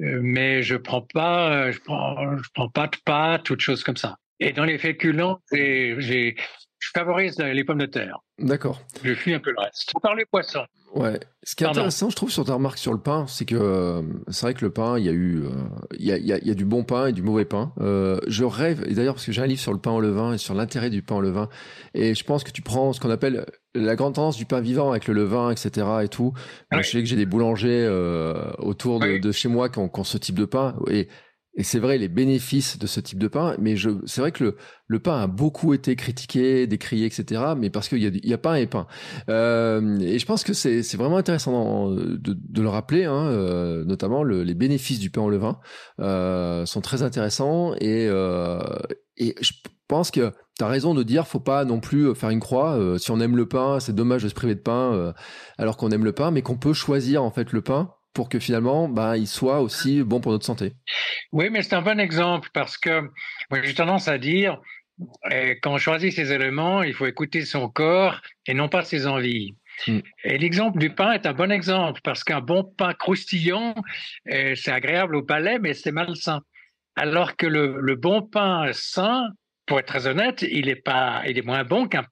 [0.00, 3.96] euh mais je prends pas, je prends, prends pas de pâtes ou de choses comme
[3.96, 4.16] ça.
[4.40, 6.36] Et dans les féculents, j'ai,
[6.80, 8.18] je favorise les pommes de terre.
[8.38, 8.80] D'accord.
[9.04, 9.92] Je fuis un peu le reste.
[10.02, 10.64] Par les poissons.
[10.94, 11.20] Ouais.
[11.44, 14.02] Ce qui est intéressant, je trouve, sur ta remarque sur le pain, c'est que euh,
[14.28, 15.50] c'est vrai que le pain, il y a eu, euh,
[15.98, 17.72] il y, a, y, a, y, a, du bon pain et du mauvais pain.
[17.80, 20.32] Euh, je rêve, et d'ailleurs parce que j'ai un livre sur le pain au levain
[20.32, 21.48] et sur l'intérêt du pain au levain,
[21.94, 24.90] et je pense que tu prends ce qu'on appelle la grande tendance du pain vivant
[24.90, 25.86] avec le levain, etc.
[26.02, 26.32] et tout.
[26.72, 30.00] Je sais que j'ai des boulangers euh, autour de, de, chez moi qui ont, qui
[30.00, 31.08] ont ce type de pain et
[31.54, 34.44] et c'est vrai les bénéfices de ce type de pain, mais je, c'est vrai que
[34.44, 37.54] le, le pain a beaucoup été critiqué, décrié, etc.
[37.58, 38.86] Mais parce qu'il y a, il y a pain et pain.
[39.28, 43.84] Euh, et je pense que c'est, c'est vraiment intéressant de, de le rappeler, hein, euh,
[43.84, 45.58] notamment le, les bénéfices du pain au levain
[45.98, 47.74] euh, sont très intéressants.
[47.80, 48.60] Et, euh,
[49.16, 49.52] et je
[49.88, 52.78] pense que tu as raison de dire faut pas non plus faire une croix.
[52.78, 55.12] Euh, si on aime le pain, c'est dommage de se priver de pain euh,
[55.58, 58.38] alors qu'on aime le pain, mais qu'on peut choisir en fait le pain pour que
[58.38, 60.72] finalement, bah, il soit aussi bon pour notre santé.
[61.32, 63.02] Oui, mais c'est un bon exemple parce que
[63.50, 64.60] moi, j'ai tendance à dire,
[65.30, 69.06] eh, quand on choisit ses éléments, il faut écouter son corps et non pas ses
[69.06, 69.54] envies.
[69.86, 69.98] Mm.
[70.24, 73.74] Et l'exemple du pain est un bon exemple parce qu'un bon pain croustillant,
[74.26, 76.40] eh, c'est agréable au palais, mais c'est malsain.
[76.96, 79.28] Alors que le, le bon pain sain,
[79.70, 82.02] pour être très honnête, il est pas, il est moins bon qu'un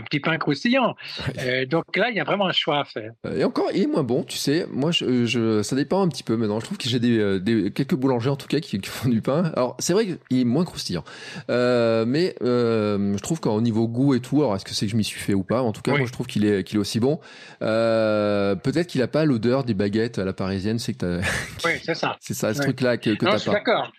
[0.00, 0.96] petit pain croustillant.
[1.38, 3.12] Euh, donc là, il y a vraiment un choix à faire.
[3.26, 4.66] Euh, et encore, il est moins bon, tu sais.
[4.70, 6.58] Moi, je, je ça dépend un petit peu maintenant.
[6.58, 9.10] Je trouve que j'ai des, euh, des, quelques boulangers en tout cas qui, qui font
[9.10, 9.52] du pain.
[9.54, 11.04] Alors, c'est vrai qu'il est moins croustillant,
[11.50, 14.92] euh, mais euh, je trouve qu'au niveau goût et tout, alors est-ce que c'est que
[14.92, 15.60] je m'y suis fait ou pas?
[15.60, 15.98] En tout cas, oui.
[15.98, 17.20] moi, je trouve qu'il est, qu'il est aussi bon.
[17.60, 20.78] Peut-être qu'il a pas l'odeur des baguettes à la parisienne.
[20.78, 21.20] C'est que
[21.66, 22.16] oui, c'est ça.
[22.20, 22.64] C'est ça, ce oui.
[22.64, 23.52] truc-là que, que t'as pas.
[23.52, 23.92] D'accord.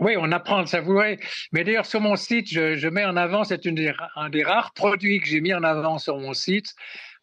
[0.00, 1.18] Oui, on apprend à le savourer.
[1.52, 5.20] Mais d'ailleurs, sur mon site, je, je mets en avant, c'est un des rares produits
[5.20, 6.74] que j'ai mis en avant sur mon site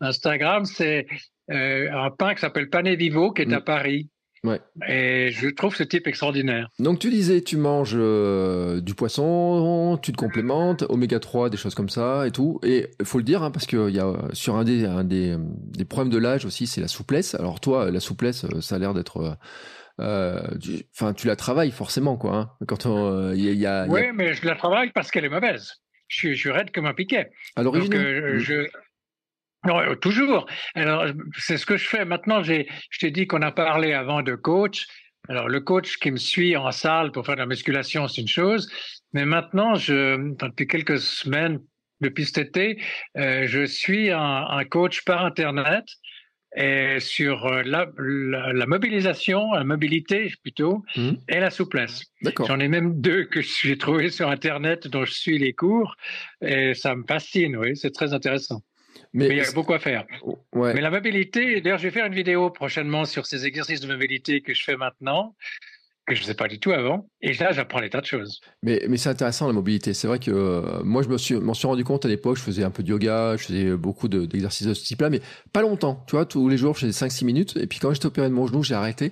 [0.01, 1.07] Instagram, c'est
[1.51, 3.53] euh, un pain qui s'appelle Pané Vivo, qui est mmh.
[3.53, 4.09] à Paris.
[4.45, 4.61] Ouais.
[4.87, 6.69] Et je trouve ce type extraordinaire.
[6.79, 11.75] Donc tu disais, tu manges euh, du poisson, tu te complémentes, oméga 3, des choses
[11.75, 12.57] comme ça et tout.
[12.63, 15.35] Et il faut le dire, hein, parce qu'il y a sur un des, un des,
[15.37, 17.35] des problèmes de l'âge aussi, c'est la souplesse.
[17.35, 19.17] Alors toi, la souplesse, ça a l'air d'être...
[19.17, 19.33] Euh,
[19.99, 22.35] enfin, tu la travailles forcément, quoi.
[22.35, 22.85] Hein, quand
[23.33, 23.85] il y, y, a.
[23.87, 24.13] Oui, y a...
[24.13, 25.73] mais je la travaille parce qu'elle est mauvaise.
[26.07, 27.31] Je suis, je suis raide comme un piquet.
[27.55, 27.93] À l'origine.
[27.93, 28.67] Euh, je...
[29.65, 30.47] Non, toujours.
[30.73, 31.05] Alors,
[31.37, 32.05] c'est ce que je fais.
[32.05, 34.87] Maintenant, j'ai, je t'ai dit qu'on a parlé avant de coach.
[35.27, 38.27] Alors, le coach qui me suit en salle pour faire de la musculation, c'est une
[38.27, 38.71] chose.
[39.13, 41.59] Mais maintenant, je, depuis quelques semaines,
[42.01, 42.81] depuis cet été,
[43.17, 45.85] euh, je suis un, un, coach par Internet
[46.55, 51.11] et sur la, la, la, mobilisation, la mobilité plutôt, mmh.
[51.27, 52.03] et la souplesse.
[52.47, 55.95] J'en ai même deux que j'ai trouvé sur Internet dont je suis les cours
[56.41, 58.61] et ça me fascine, oui, c'est très intéressant.
[59.13, 60.05] Mais, Mais il y a beaucoup à faire.
[60.53, 60.73] Ouais.
[60.73, 64.41] Mais la mobilité, d'ailleurs, je vais faire une vidéo prochainement sur ces exercices de mobilité
[64.41, 65.35] que je fais maintenant
[66.13, 67.07] que je ne sais pas du tout avant.
[67.21, 68.41] Et là, j'apprends des tas de choses.
[68.63, 69.93] Mais, mais c'est intéressant la mobilité.
[69.93, 72.37] C'est vrai que euh, moi, je me suis, m'en suis rendu compte à l'époque.
[72.37, 75.21] Je faisais un peu de yoga, je faisais beaucoup de, d'exercices de ce type-là, mais
[75.53, 76.03] pas longtemps.
[76.07, 77.57] Tu vois, tous les jours, je faisais 5-6 minutes.
[77.57, 79.11] Et puis quand j'étais opéré de mon genou, j'ai arrêté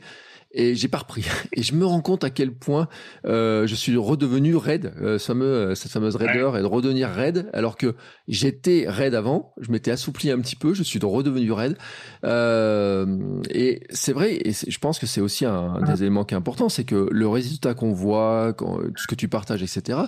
[0.51, 1.25] et j'ai pas repris.
[1.53, 2.87] Et je me rends compte à quel point
[3.25, 7.49] euh, je suis redevenu raide, euh, fameux, euh, cette fameuse raideur et de redevenir raide,
[7.53, 7.95] alors que
[8.27, 11.77] j'étais raide avant, je m'étais assoupli un petit peu, je suis redevenu raide.
[12.23, 16.37] Euh, et c'est vrai, et je pense que c'est aussi un, des éléments qui est
[16.37, 19.99] important, c'est que le résultat qu'on voit, quand, ce que tu partages, etc.,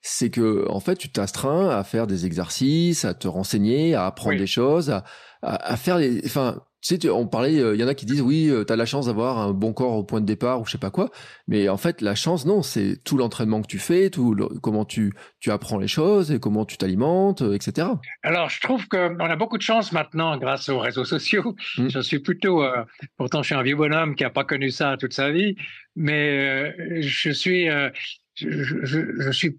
[0.00, 4.34] c'est que en fait, tu t'astreins à faire des exercices, à te renseigner, à apprendre
[4.34, 4.38] oui.
[4.38, 5.04] des choses, à,
[5.42, 6.62] à, à faire des, enfin,
[6.96, 8.86] tu on parlait, il euh, y en a qui disent oui, euh, tu as la
[8.86, 11.10] chance d'avoir un bon corps au point de départ ou je sais pas quoi,
[11.46, 14.84] mais en fait la chance non, c'est tout l'entraînement que tu fais, tout le, comment
[14.84, 17.88] tu tu apprends les choses et comment tu t'alimentes, euh, etc.
[18.22, 21.54] Alors je trouve qu'on a beaucoup de chance maintenant grâce aux réseaux sociaux.
[21.76, 21.88] Mmh.
[21.88, 22.84] Je suis plutôt, euh,
[23.16, 25.56] pourtant je suis un vieux bonhomme qui a pas connu ça toute sa vie,
[25.96, 29.58] mais je suis, je, je, je suis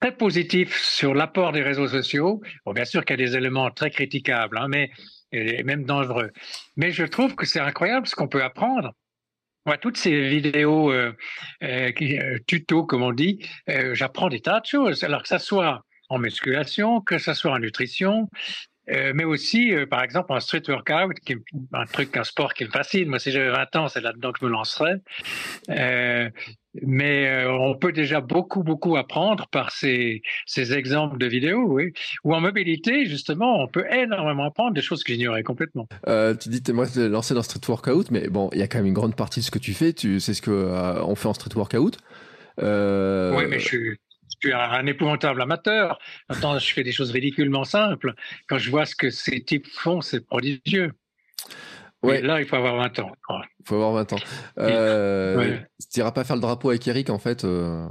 [0.00, 2.40] très positif sur l'apport des réseaux sociaux.
[2.64, 4.90] Bon, bien sûr qu'il y a des éléments très critiquables, hein, mais
[5.32, 6.30] et même dangereux.
[6.76, 8.92] Mais je trouve que c'est incroyable ce qu'on peut apprendre.
[9.66, 11.14] Moi, toutes ces vidéos euh,
[11.62, 11.92] euh,
[12.46, 15.04] tutos, comme on dit, euh, j'apprends des tas de choses.
[15.04, 18.30] Alors que ça soit en musculation, que ça soit en nutrition,
[18.90, 21.38] euh, mais aussi, euh, par exemple, en street workout, qui est
[21.72, 23.08] un truc, un sport qui me fascine.
[23.08, 24.96] Moi, si j'avais 20 ans, c'est là-dedans que je me lancerais.
[25.70, 26.30] Euh,
[26.82, 31.92] mais on peut déjà beaucoup, beaucoup apprendre par ces, ces exemples de vidéos, oui.
[32.24, 35.88] Ou en mobilité, justement, on peut énormément apprendre des choses que j'ignorais complètement.
[36.06, 38.86] Tu dis aimerais te lancer dans street workout, mais bon, il y a quand même
[38.86, 39.92] une grande partie de ce que tu fais.
[39.92, 40.50] Tu sais ce que
[41.02, 41.98] on fait en street workout.
[42.58, 43.98] Oui, mais je suis,
[44.42, 45.98] suis un épouvantable amateur.
[46.28, 48.14] Attends, je fais des choses ridiculement simples.
[48.48, 50.92] Quand je vois ce que ces types font, c'est prodigieux.
[52.02, 52.20] Ouais.
[52.22, 53.12] là, il faut avoir 20 ans.
[53.30, 54.18] Il faut avoir 20 ans.
[54.58, 55.66] Euh, ouais.
[55.92, 57.88] Tu n'iras pas faire le drapeau avec Eric, en fait euh,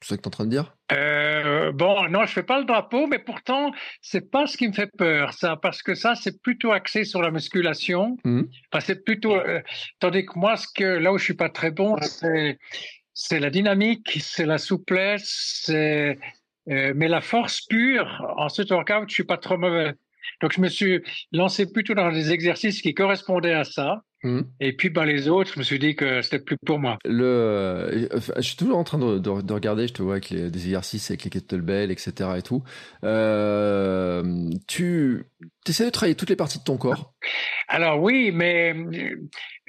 [0.00, 0.76] C'est ce que tu es en train de dire?
[0.92, 1.40] Euh,
[1.72, 4.90] Bon, non, je fais pas le drapeau, mais pourtant, c'est pas ce qui me fait
[4.98, 8.16] peur, ça, parce que ça, c'est plutôt axé sur la musculation.
[8.24, 8.42] Mmh.
[8.72, 9.34] Enfin, c'est plutôt.
[9.34, 9.60] Euh,
[9.98, 12.58] tandis que moi, ce que, là où je suis pas très bon, c'est
[13.22, 16.14] c'est la dynamique, c'est la souplesse, euh,
[16.66, 18.34] mais la force pure.
[18.38, 19.92] En street workout, je suis pas trop mauvais.
[20.40, 24.02] Donc, je me suis lancé plutôt dans des exercices qui correspondaient à ça.
[24.22, 24.40] Mmh.
[24.60, 26.98] Et puis, ben, les autres, je me suis dit que c'était plus pour moi.
[27.04, 30.50] Le, je suis toujours en train de, de, de regarder, je te vois avec les,
[30.50, 32.30] des exercices avec les kettlebells, etc.
[32.38, 32.62] et tout.
[33.04, 34.22] Euh,
[34.66, 35.24] tu
[35.66, 37.14] essaies de travailler toutes les parties de ton corps?
[37.68, 38.74] Alors oui, mais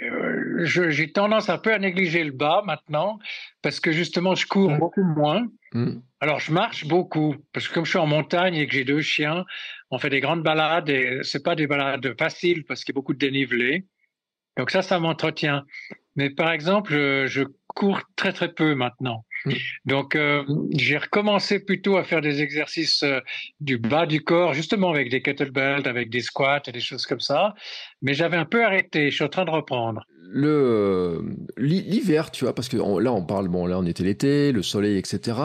[0.01, 3.19] euh, j'ai tendance un peu à négliger le bas maintenant
[3.61, 4.79] parce que justement, je cours mmh.
[4.79, 5.47] beaucoup moins.
[5.73, 5.99] Mmh.
[6.19, 9.01] Alors, je marche beaucoup parce que comme je suis en montagne et que j'ai deux
[9.01, 9.45] chiens,
[9.89, 12.99] on fait des grandes balades et c'est pas des balades faciles parce qu'il y a
[12.99, 13.85] beaucoup de dénivelé.
[14.57, 15.63] Donc ça, ça m'entretient.
[16.15, 17.43] Mais par exemple, je, je,
[17.73, 19.25] cours très très peu maintenant.
[19.45, 19.51] Mmh.
[19.85, 23.19] Donc euh, j'ai recommencé plutôt à faire des exercices euh,
[23.59, 27.19] du bas du corps, justement avec des kettlebells, avec des squats et des choses comme
[27.19, 27.53] ça.
[28.01, 29.09] Mais j'avais un peu arrêté.
[29.09, 30.05] Je suis en train de reprendre.
[30.33, 31.25] Le
[31.57, 34.63] l'hiver, tu vois, parce que on, là on parle, bon là on était l'été, le
[34.63, 35.37] soleil, etc.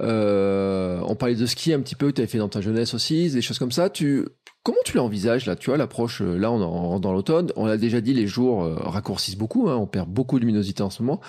[0.00, 3.30] Euh, on parlait de ski un petit peu, tu avais fait dans ta jeunesse aussi,
[3.30, 3.90] des choses comme ça.
[3.90, 4.24] Tu
[4.64, 7.52] Comment tu l'envisages là Tu vois l'approche là on rentre dans l'automne.
[7.54, 9.68] On l'a déjà dit, les jours euh, raccourcissent beaucoup.
[9.68, 11.20] Hein, on perd beaucoup de luminosité en ce moment.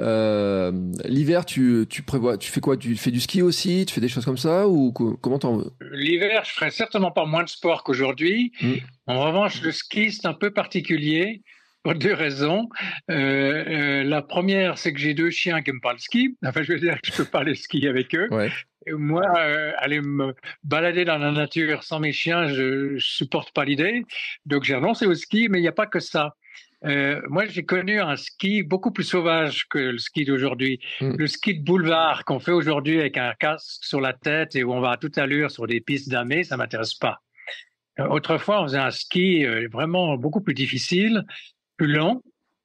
[0.00, 0.72] Euh,
[1.04, 2.76] L'hiver, tu, tu prévois, tu fais quoi?
[2.76, 3.86] Tu fais du ski aussi?
[3.86, 4.66] Tu fais des choses comme ça?
[4.66, 5.62] Ou comment t'en
[5.92, 8.50] L'hiver, je ferai certainement pas moins de sport qu'aujourd'hui.
[8.60, 8.72] Mmh.
[9.06, 11.44] En revanche, le ski c'est un peu particulier
[11.82, 12.68] pour deux raisons.
[13.10, 16.36] Euh, euh, la première, c'est que j'ai deux chiens qui me parlent ski.
[16.44, 18.28] Enfin, je veux dire, je peux parler ski avec eux.
[18.30, 18.50] Ouais.
[18.86, 23.52] Et moi, euh, aller me balader dans la nature sans mes chiens, je, je supporte
[23.52, 24.04] pas l'idée.
[24.46, 26.34] Donc, j'ai renoncé au ski, mais il n'y a pas que ça.
[26.84, 30.80] Euh, moi, j'ai connu un ski beaucoup plus sauvage que le ski d'aujourd'hui.
[31.00, 31.16] Mm.
[31.16, 34.72] Le ski de boulevard qu'on fait aujourd'hui avec un casque sur la tête et où
[34.72, 37.20] on va à toute allure sur des pistes damées, ça m'intéresse pas.
[37.98, 41.24] Euh, autrefois, on faisait un ski euh, vraiment beaucoup plus difficile,
[41.80, 42.20] plus long,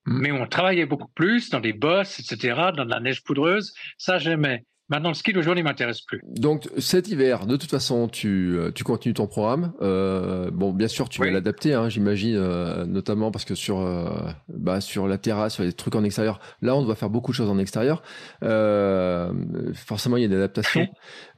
[0.06, 0.20] mmh.
[0.20, 3.74] mais on travaillait beaucoup plus dans des bosses, etc., dans de la neige poudreuse.
[3.98, 4.66] Ça, j'aimais.
[4.90, 6.20] Maintenant, le ski d'aujourd'hui ne m'intéresse plus.
[6.28, 9.74] Donc, cet hiver, de toute façon, tu, tu continues ton programme.
[9.82, 11.30] Euh, bon, bien sûr, tu oui.
[11.30, 14.10] vas l'adapter, hein, j'imagine, euh, notamment parce que sur, euh,
[14.50, 17.36] bah, sur la terrasse, sur les trucs en extérieur, là, on doit faire beaucoup de
[17.36, 18.04] choses en extérieur.
[18.44, 19.32] Euh,
[19.74, 20.88] forcément, il y a une adaptation.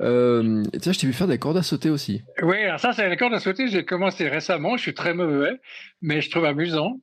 [0.02, 2.24] euh, tiens, je t'ai vu faire des cordes à sauter aussi.
[2.42, 3.70] Oui, alors ça, c'est les cordes à sauter.
[3.70, 4.76] J'ai commencé récemment.
[4.76, 5.62] Je suis très mauvais,
[6.02, 7.00] mais je trouve amusant.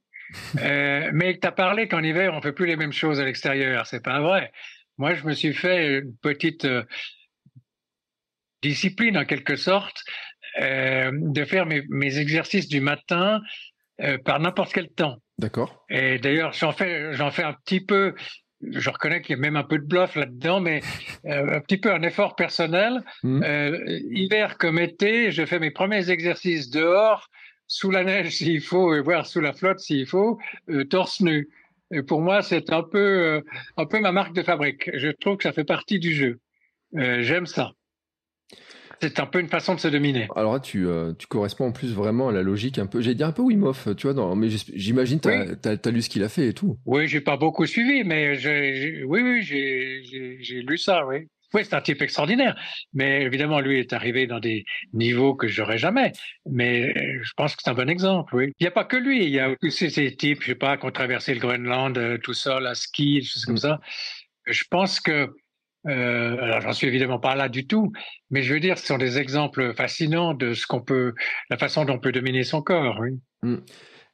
[0.60, 3.86] Euh, mais tu as parlé qu'en hiver, on fait plus les mêmes choses à l'extérieur.
[3.86, 4.52] C'est pas vrai.
[4.98, 6.84] Moi, je me suis fait une petite euh,
[8.62, 10.02] discipline, en quelque sorte,
[10.60, 13.40] euh, de faire mes, mes, exercices du matin
[14.24, 15.18] par n'importe quel temps.
[15.38, 15.84] D'accord.
[15.88, 18.14] Et d'ailleurs, j'en fais, j'en fais un petit peu.
[18.60, 20.80] Je reconnais qu'il y a même un peu de bluff là-dedans, mais
[21.24, 23.04] un petit peu un effort personnel.
[23.22, 23.44] Mmh.
[24.10, 27.30] hiver comme été, je fais mes premiers exercices dehors,
[27.74, 30.38] sous la neige s'il faut, voire sous la flotte s'il faut,
[30.88, 31.48] torse nu.
[31.90, 33.40] Et pour moi, c'est un peu, euh,
[33.76, 34.90] un peu ma marque de fabrique.
[34.94, 36.38] Je trouve que ça fait partie du jeu.
[36.96, 37.72] Euh, J'aime ça.
[39.00, 40.28] C'est un peu une façon de se dominer.
[40.34, 43.00] Alors là, tu, euh, tu corresponds en plus vraiment à la logique un peu.
[43.00, 45.78] J'ai dit un peu Wim Hof, tu vois, non, mais j'imagine tu as, oui.
[45.84, 46.78] as, lu ce qu'il a fait et tout.
[46.86, 51.26] Oui, j'ai pas beaucoup suivi, mais j'ai, oui, oui, j'ai lu ça, oui.
[51.54, 52.56] Oui, c'est un type extraordinaire.
[52.92, 56.12] Mais évidemment, lui est arrivé dans des niveaux que j'aurais jamais.
[56.50, 56.92] Mais
[57.22, 58.52] je pense que c'est un bon exemple, oui.
[58.58, 59.24] Il n'y a pas que lui.
[59.24, 62.18] Il y a aussi ces types, je sais pas, qui ont traversé le Groenland euh,
[62.18, 63.80] tout seul à ski, des choses comme ça.
[64.46, 65.30] Je pense que,
[65.86, 67.92] euh, alors j'en suis évidemment pas là du tout,
[68.30, 71.14] mais je veux dire, ce sont des exemples fascinants de ce qu'on peut,
[71.50, 73.12] la façon dont on peut dominer son corps, oui.
[73.42, 73.56] Mm.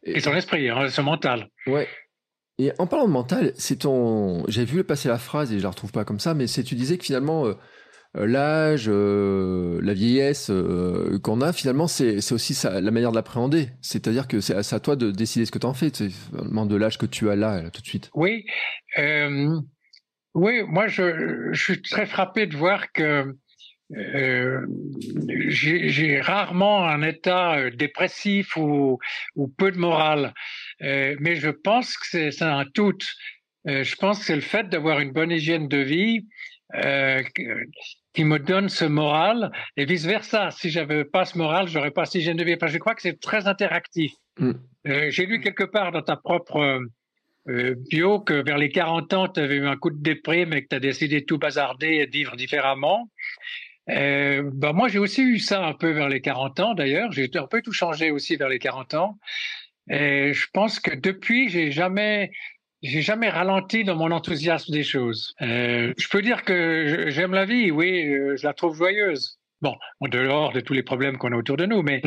[0.05, 1.49] Et, et, son esprit, hein, son mental.
[1.67, 1.89] Ouais.
[2.61, 4.45] Et en parlant de mental, c'est ton.
[4.47, 6.75] J'ai vu passer la phrase et je la retrouve pas comme ça, mais c'est tu
[6.75, 7.55] disais que finalement euh,
[8.15, 13.71] l'âge, euh, la vieillesse euh, qu'on a, finalement, c'est aussi la manière de l'appréhender.
[13.81, 15.91] C'est-à-dire que c'est à, toi de décider ce que tu en fais,
[16.33, 18.11] vraiment de l'âge que tu as là, tout de suite.
[18.13, 18.45] Oui,
[20.35, 23.35] oui, moi je, suis très frappé de voir que
[23.97, 24.65] euh,
[25.49, 28.99] j'ai rarement un état euh, dépressif ou
[29.57, 30.33] peu de morale,
[30.83, 32.99] euh, mais je pense que c'est un tout.
[33.69, 36.27] Euh, je pense que c'est le fait d'avoir une bonne hygiène de vie
[36.75, 37.23] euh,
[38.15, 40.51] qui me donne ce moral et vice versa.
[40.51, 42.57] Si j'avais pas ce moral, j'aurais pas cette hygiène de vie.
[42.57, 44.13] Parce que je crois que c'est très interactif.
[44.39, 44.53] Mm.
[44.85, 46.81] J'ai lu quelque part dans ta propre
[47.47, 50.69] bio que vers les 40 ans, tu avais eu un coup de déprime et que
[50.69, 53.11] tu as décidé de tout bazarder et de vivre différemment.
[53.91, 57.11] Euh, bah moi, j'ai aussi eu ça un peu vers les 40 ans, d'ailleurs.
[57.13, 59.19] J'ai un peu tout changé aussi vers les 40 ans.
[59.91, 62.31] Et je pense que depuis, j'ai jamais,
[62.83, 65.35] j'ai jamais ralenti dans mon enthousiasme des choses.
[65.43, 69.39] Euh, je peux dire que j'aime la vie, oui, euh, je la trouve joyeuse.
[69.61, 72.01] Bon, en dehors de tous les problèmes qu'on a autour de nous, mais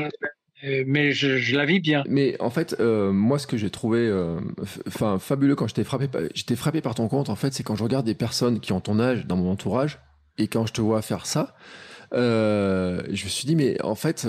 [0.64, 2.04] euh, mais je, je, la vis bien.
[2.08, 4.40] Mais en fait, euh, moi, ce que j'ai trouvé, euh,
[4.88, 7.30] enfin, fabuleux quand j'étais frappé, j'étais frappé par ton compte.
[7.30, 10.00] En fait, c'est quand je regarde des personnes qui ont ton âge dans mon entourage
[10.38, 11.56] et quand je te vois faire ça,
[12.14, 14.26] euh, je me suis dit, mais en fait,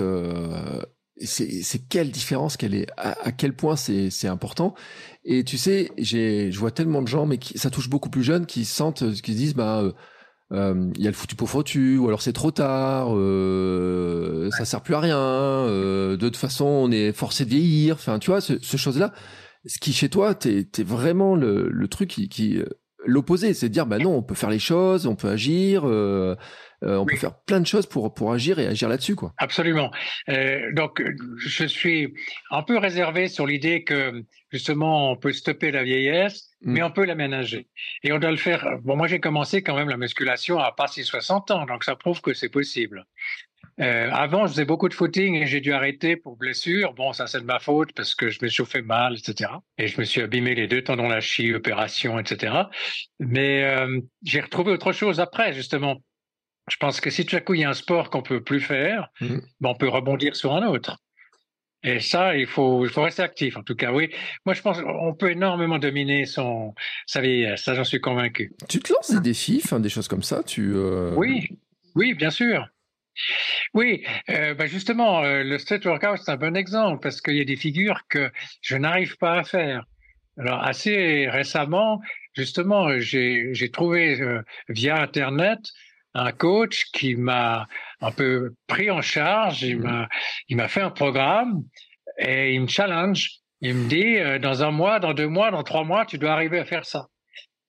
[1.21, 4.75] c'est quelle différence, quelle est, à, quel point c'est important.
[5.23, 8.23] Et tu sais, j'ai, je vois tellement de gens, mais qui, ça touche beaucoup plus
[8.23, 9.83] jeunes, qui sentent, qui se disent, bah
[10.51, 14.65] euh, il y a le foutu pour foutu, ou alors c'est trop tard, euh, ça
[14.65, 15.17] sert plus à rien.
[15.17, 17.95] Euh, de toute façon, on est forcé de vieillir.
[17.95, 19.13] Enfin, tu vois, ce, ce chose-là,
[19.65, 22.65] ce qui chez toi, t'es es vraiment le, le truc qui, qui euh,
[23.05, 26.35] l'opposé, c'est de dire bah non, on peut faire les choses, on peut agir, euh,
[26.83, 29.33] euh, on peut faire plein de choses pour pour agir et agir là-dessus quoi.
[29.37, 29.91] Absolument.
[30.29, 31.03] Euh, donc
[31.37, 32.13] je suis
[32.51, 36.73] un peu réservé sur l'idée que justement on peut stopper la vieillesse, mm.
[36.73, 37.67] mais on peut l'aménager.
[38.03, 38.79] Et on doit le faire.
[38.83, 42.21] Bon, moi j'ai commencé quand même la musculation à passer 60 ans, donc ça prouve
[42.21, 43.05] que c'est possible.
[43.81, 46.93] Euh, avant, je faisais beaucoup de footing et j'ai dû arrêter pour blessure.
[46.93, 49.51] Bon, ça c'est de ma faute parce que je me chauffais mal, etc.
[49.77, 52.53] Et je me suis abîmé les deux tendons lâchés, opération, etc.
[53.19, 56.01] Mais euh, j'ai retrouvé autre chose après, justement.
[56.69, 58.61] Je pense que si tout à coup il y a un sport qu'on peut plus
[58.61, 59.37] faire, mmh.
[59.59, 60.97] ben, on peut rebondir sur un autre.
[61.83, 63.57] Et ça, il faut, il faut rester actif.
[63.57, 64.09] En tout cas, oui.
[64.43, 66.73] Moi, je pense qu'on peut énormément dominer son
[67.05, 67.63] sa vieillesse.
[67.63, 68.53] Ça, j'en suis convaincu.
[68.67, 70.41] Tu te lances des défis, des choses comme ça.
[70.41, 71.13] Tu euh...
[71.15, 71.47] oui,
[71.93, 72.67] oui, bien sûr.
[73.73, 77.41] Oui, euh, bah justement, euh, le street workout, c'est un bon exemple parce qu'il y
[77.41, 79.85] a des figures que je n'arrive pas à faire.
[80.37, 82.01] Alors, assez récemment,
[82.33, 85.59] justement, j'ai trouvé euh, via Internet
[86.13, 87.67] un coach qui m'a
[88.01, 89.83] un peu pris en charge, il mmh.
[89.83, 90.07] m'a
[90.51, 91.63] m'a fait un programme
[92.17, 93.41] et il me challenge.
[93.61, 96.31] Il me dit, euh, dans un mois, dans deux mois, dans trois mois, tu dois
[96.31, 97.07] arriver à faire ça.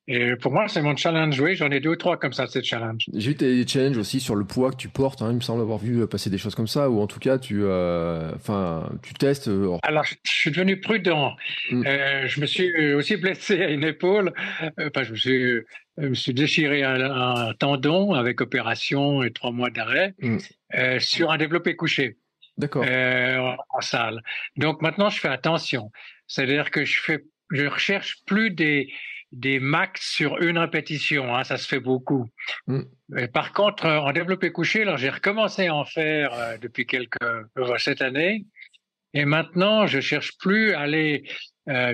[0.09, 1.41] Et pour moi, c'est mon challenge.
[1.41, 3.07] Oui, j'en ai deux ou trois comme ça, ces challenges.
[3.13, 5.21] J'ai eu des challenges aussi sur le poids que tu portes.
[5.21, 5.31] Hein.
[5.31, 7.63] Il me semble avoir vu passer des choses comme ça, ou en tout cas, tu,
[7.65, 9.49] euh, enfin, tu testes.
[9.49, 11.35] Euh, Alors, je, suis devenu prudent.
[11.73, 11.87] Mm.
[11.87, 14.33] Euh, je me suis aussi blessé à une épaule.
[14.79, 15.63] Enfin, je me suis,
[15.99, 21.01] je me suis déchiré un, tendon avec opération et trois mois d'arrêt mm.
[21.01, 22.17] sur un développé couché.
[22.59, 22.87] D'accord.
[22.87, 24.23] en salle.
[24.57, 25.91] Donc maintenant, je fais attention.
[26.29, 28.89] C'est-à-dire que je fais, je recherche plus des
[29.37, 32.27] des max sur une répétition, hein, ça se fait beaucoup.
[32.67, 32.83] Mm.
[33.33, 37.23] par contre, euh, en développé couché, alors j'ai recommencé à en faire euh, depuis quelques
[37.23, 38.47] euh, cette année,
[39.13, 41.25] et maintenant je cherche plus à aller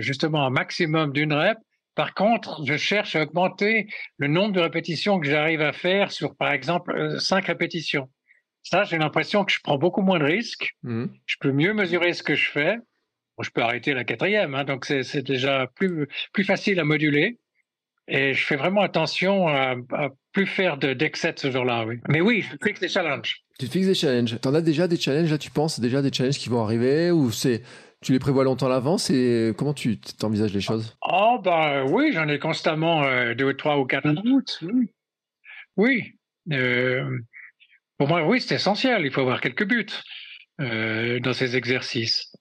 [0.00, 1.56] justement un maximum d'une rep.
[1.94, 3.86] Par contre, je cherche à augmenter
[4.18, 8.10] le nombre de répétitions que j'arrive à faire sur, par exemple, cinq répétitions.
[8.62, 10.74] Ça, j'ai l'impression que je prends beaucoup moins de risques.
[10.82, 11.06] Mm.
[11.24, 12.76] Je peux mieux mesurer ce que je fais
[13.40, 17.38] je peux arrêter la quatrième, hein, donc c'est déjà plus, plus facile à moduler.
[18.08, 21.98] Et je fais vraiment attention à, à plus faire d'excès de, ce jour-là, oui.
[22.08, 23.42] Mais oui, je fixe des challenges.
[23.58, 24.40] Tu fixes des challenges.
[24.40, 27.30] T'en as déjà des challenges, là, tu penses déjà des challenges qui vont arriver ou
[27.30, 27.62] c'est,
[28.02, 30.96] tu les prévois longtemps à l'avance et comment tu t'envisages les choses?
[31.08, 34.08] Oh, bah, oui, j'en ai constamment euh, deux, trois ou quatre.
[35.76, 36.18] Oui.
[36.50, 37.18] Euh,
[37.98, 39.06] pour moi, oui, c'est essentiel.
[39.06, 39.86] Il faut avoir quelques buts
[40.60, 42.32] euh, dans ces exercices.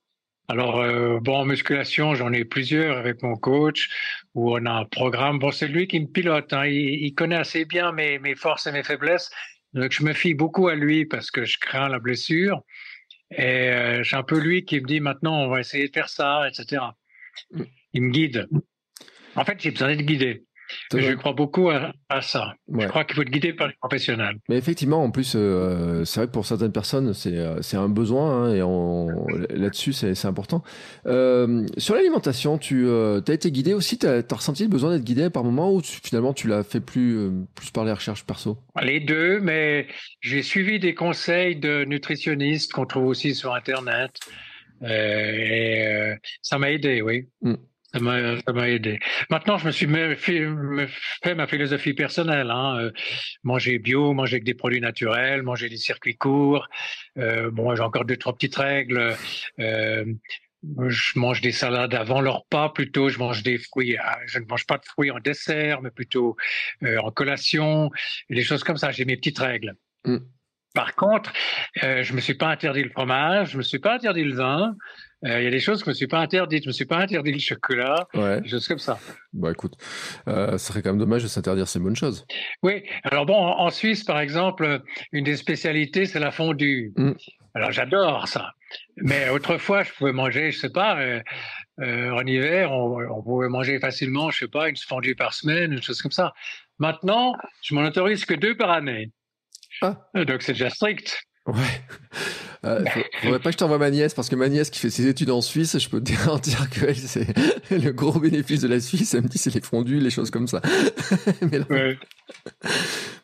[0.48, 3.90] Alors, euh, bon, en musculation, j'en ai plusieurs avec mon coach,
[4.34, 5.40] où on a un programme.
[5.40, 6.52] Bon, c'est lui qui me pilote.
[6.52, 6.66] Hein.
[6.66, 9.32] Il, connaît assez bien mes, forces et mes faiblesses.
[9.74, 12.62] Donc, je me fie beaucoup à lui parce que je crains la blessure.
[13.32, 16.10] Et euh, c'est un peu lui qui me dit maintenant, on va essayer de faire
[16.10, 16.84] ça, etc.
[17.94, 18.50] Il me guide.
[19.36, 20.44] En fait, j'ai besoin d'être guidé.
[20.94, 22.54] Je crois beaucoup à, ça.
[22.78, 24.38] Je crois qu'il faut être guidé par les professionnels.
[24.50, 28.50] Mais effectivement, en plus, euh, c'est vrai que pour certaines personnes, c'est euh, un besoin
[28.50, 30.64] hein, et là-dessus, c'est important.
[31.06, 35.30] Euh, sur l'alimentation, tu as été guidé aussi Tu as, ressenti le besoin d'être guidé
[35.30, 38.58] par moment ou finalement tu l'as fait plus, plus par les recherches perso?
[38.82, 39.88] Les deux, mais
[40.22, 44.12] j'ai suivi des conseils de nutritionnistes qu'on trouve aussi sur Internet.
[44.84, 47.28] et ça m'a aidé, oui.
[47.42, 47.56] Hmm.
[47.94, 48.00] Ça
[48.54, 49.00] m'a aidé.
[49.30, 52.50] Maintenant, je me suis fait, ma philosophie personnelle.
[52.50, 52.80] Hein.
[52.80, 52.92] Euh,
[53.44, 56.70] manger bio, manger avec des produits naturels, manger des circuits courts.
[57.18, 59.14] Euh, bon, j'ai encore deux trois petites règles.
[59.60, 60.06] Euh,
[60.88, 63.10] je mange des salades avant leur repas plutôt.
[63.10, 63.98] Je mange des fruits.
[63.98, 66.38] Ah, je ne mange pas de fruits en dessert, mais plutôt
[66.84, 67.92] en collation.
[68.30, 68.92] Et des choses comme ça.
[68.92, 69.76] J'ai mes petites règles.
[70.06, 70.18] Mm.
[70.74, 71.34] Par contre,
[71.76, 74.78] je me suis pas interdit le fromage, je me suis pas interdit le vin.
[75.26, 76.64] Euh, il y a des choses que je me suis pas interdites.
[76.64, 79.00] Je me suis pas interdit le chocolat, des choses comme ça.
[79.34, 79.74] Bah écoute,
[80.28, 82.26] euh, ce serait quand même dommage de s'interdire ces bonnes choses.
[82.64, 82.84] Oui.
[83.04, 86.94] Alors bon, en, Suisse, par exemple, une des spécialités, c'est la fondue.
[86.98, 87.12] Mm.
[87.54, 88.54] Alors j'adore ça.
[88.98, 91.20] Mais autrefois, je pouvais manger, je sais pas, euh,
[91.82, 95.74] euh en hiver, on, on, pouvait manger facilement, je sais pas, une fondue par semaine,
[95.74, 96.34] une chose comme ça.
[96.80, 99.12] Maintenant, je m'en autorise que deux par année.
[99.82, 99.98] Ah.
[100.16, 101.28] Donc c'est déjà strict.
[101.48, 101.82] Ouais.
[102.64, 102.86] Euh,
[103.24, 105.32] faudrait pas que je t'envoie ma nièce parce que ma nièce qui fait ses études
[105.32, 107.26] en Suisse, je peux te garantir que c'est
[107.72, 109.16] le gros bénéfice de la Suisse.
[109.16, 110.62] Elle me dit c'est les fondus, les choses comme ça.
[111.52, 111.98] Mais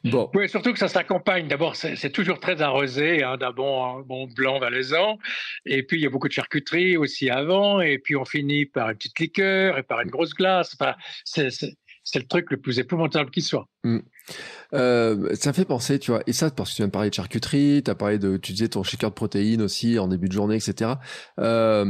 [0.04, 0.30] Bon.
[0.34, 1.48] Oui, surtout que ça s'accompagne.
[1.48, 5.18] D'abord, c'est toujours très arrosé hein, d'un bon, bon blanc valaisan.
[5.66, 7.82] Et puis, il y a beaucoup de charcuterie aussi avant.
[7.82, 10.76] Et puis, on finit par une petite liqueur et par une grosse glace.
[10.80, 10.96] Enfin,
[11.26, 13.68] c'est le truc le plus épouvantable qui soit.
[13.84, 14.00] Mm.
[14.74, 17.16] Euh, ça fait penser, tu vois, et ça parce que tu viens de parler de
[17.16, 20.34] charcuterie, tu as parlé de, tu disais ton shaker de protéines aussi en début de
[20.34, 20.92] journée, etc.
[21.40, 21.86] Euh,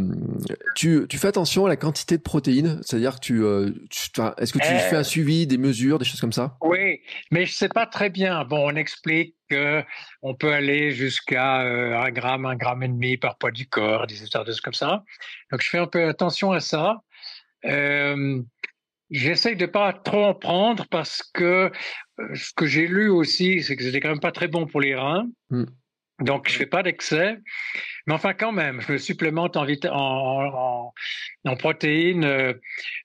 [0.75, 3.71] tu, tu fais attention à la quantité de protéines, c'est-à-dire que tu, euh,
[4.37, 6.57] est-ce que tu fais un suivi, des mesures, des choses comme ça?
[6.61, 8.43] Oui, mais je sais pas très bien.
[8.45, 9.83] Bon, on explique que
[10.21, 14.21] on peut aller jusqu'à un gramme, un gramme et demi par poids du corps, des
[14.21, 15.03] histoires de comme ça.
[15.51, 17.01] Donc je fais un peu attention à ça.
[17.65, 18.41] Euh,
[19.09, 21.71] J'essaye de pas trop en prendre parce que
[22.19, 24.81] euh, ce que j'ai lu aussi, c'est que c'était quand même pas très bon pour
[24.81, 25.27] les reins.
[25.49, 25.65] Mm.
[26.19, 27.37] Donc, je fais pas d'excès.
[28.07, 30.93] Mais enfin, quand même, je me supplémente en, en,
[31.45, 32.25] en, protéines.
[32.25, 32.53] Euh,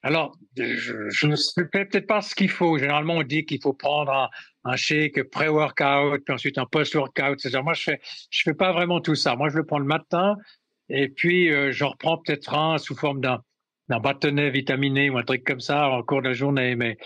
[0.01, 1.35] alors, je, ne
[1.71, 2.77] fais peut-être pas ce qu'il faut.
[2.79, 4.29] Généralement, on dit qu'il faut prendre un,
[4.65, 7.39] un shake pré-workout, puis ensuite un post-workout.
[7.39, 8.01] C'est-à-dire, moi, je fais,
[8.31, 9.35] je fais pas vraiment tout ça.
[9.35, 10.35] Moi, je le prends le matin,
[10.89, 13.41] et puis euh, je reprends peut-être un sous forme d'un
[13.89, 16.97] d'un bâtonnet vitaminé ou un truc comme ça en cours de journée, mais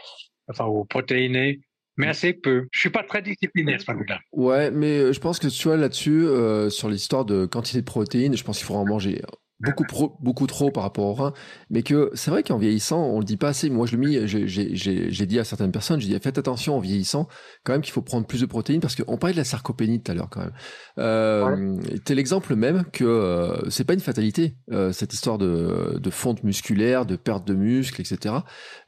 [0.48, 1.60] enfin ou protéiné.
[2.00, 2.68] Mais assez peu.
[2.72, 4.20] Je suis pas très discipliné à ce moment-là.
[4.32, 7.86] Ouais, mais euh, je pense que tu vois là-dessus, euh, sur l'histoire de quantité de
[7.86, 9.20] protéines, je pense qu'il faut en manger
[9.60, 9.86] beaucoup
[10.20, 11.34] beaucoup trop par rapport au rein
[11.70, 13.70] mais que c'est vrai qu'en vieillissant on le dit pas assez.
[13.70, 17.28] Moi je le mis j'ai dit à certaines personnes j'ai dit faites attention en vieillissant
[17.64, 20.12] quand même qu'il faut prendre plus de protéines parce qu'on parlait de la sarcopénie tout
[20.12, 20.54] à l'heure quand même.
[21.00, 26.10] Euh, t'es l'exemple même que euh, c'est pas une fatalité euh, cette histoire de, de
[26.10, 28.36] fonte musculaire de perte de muscles etc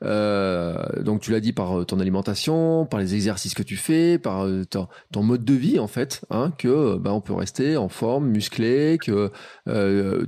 [0.03, 4.47] euh, donc tu l'as dit par ton alimentation par les exercices que tu fais par
[4.69, 8.27] ton, ton mode de vie en fait hein, que bah, on peut rester en forme
[8.27, 9.31] musclé que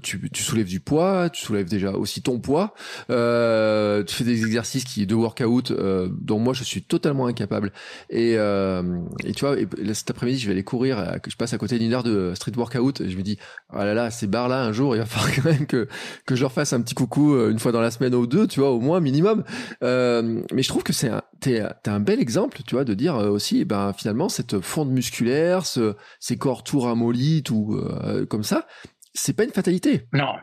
[0.02, 2.74] tu tu soulèves du poids, tu soulèves déjà aussi ton poids,
[3.10, 7.72] euh, tu fais des exercices qui de workout euh, dont moi je suis totalement incapable.
[8.10, 11.58] Et, euh, et tu vois, et, cet après-midi je vais aller courir, je passe à
[11.58, 13.38] côté d'une heure de street workout, et je me dis
[13.70, 15.88] ah là là ces barres là un jour il va falloir quand même que
[16.26, 18.48] que je leur fasse un petit coucou euh, une fois dans la semaine ou deux,
[18.48, 19.44] tu vois au moins minimum.
[19.84, 21.12] Euh, mais je trouve que c'est
[21.42, 25.66] t'es un bel exemple, tu vois, de dire euh, aussi, ben finalement cette fonte musculaire,
[25.66, 28.68] ce, ces corps tout ramollis, tout euh, comme ça,
[29.14, 30.06] c'est pas une fatalité.
[30.14, 30.36] Non,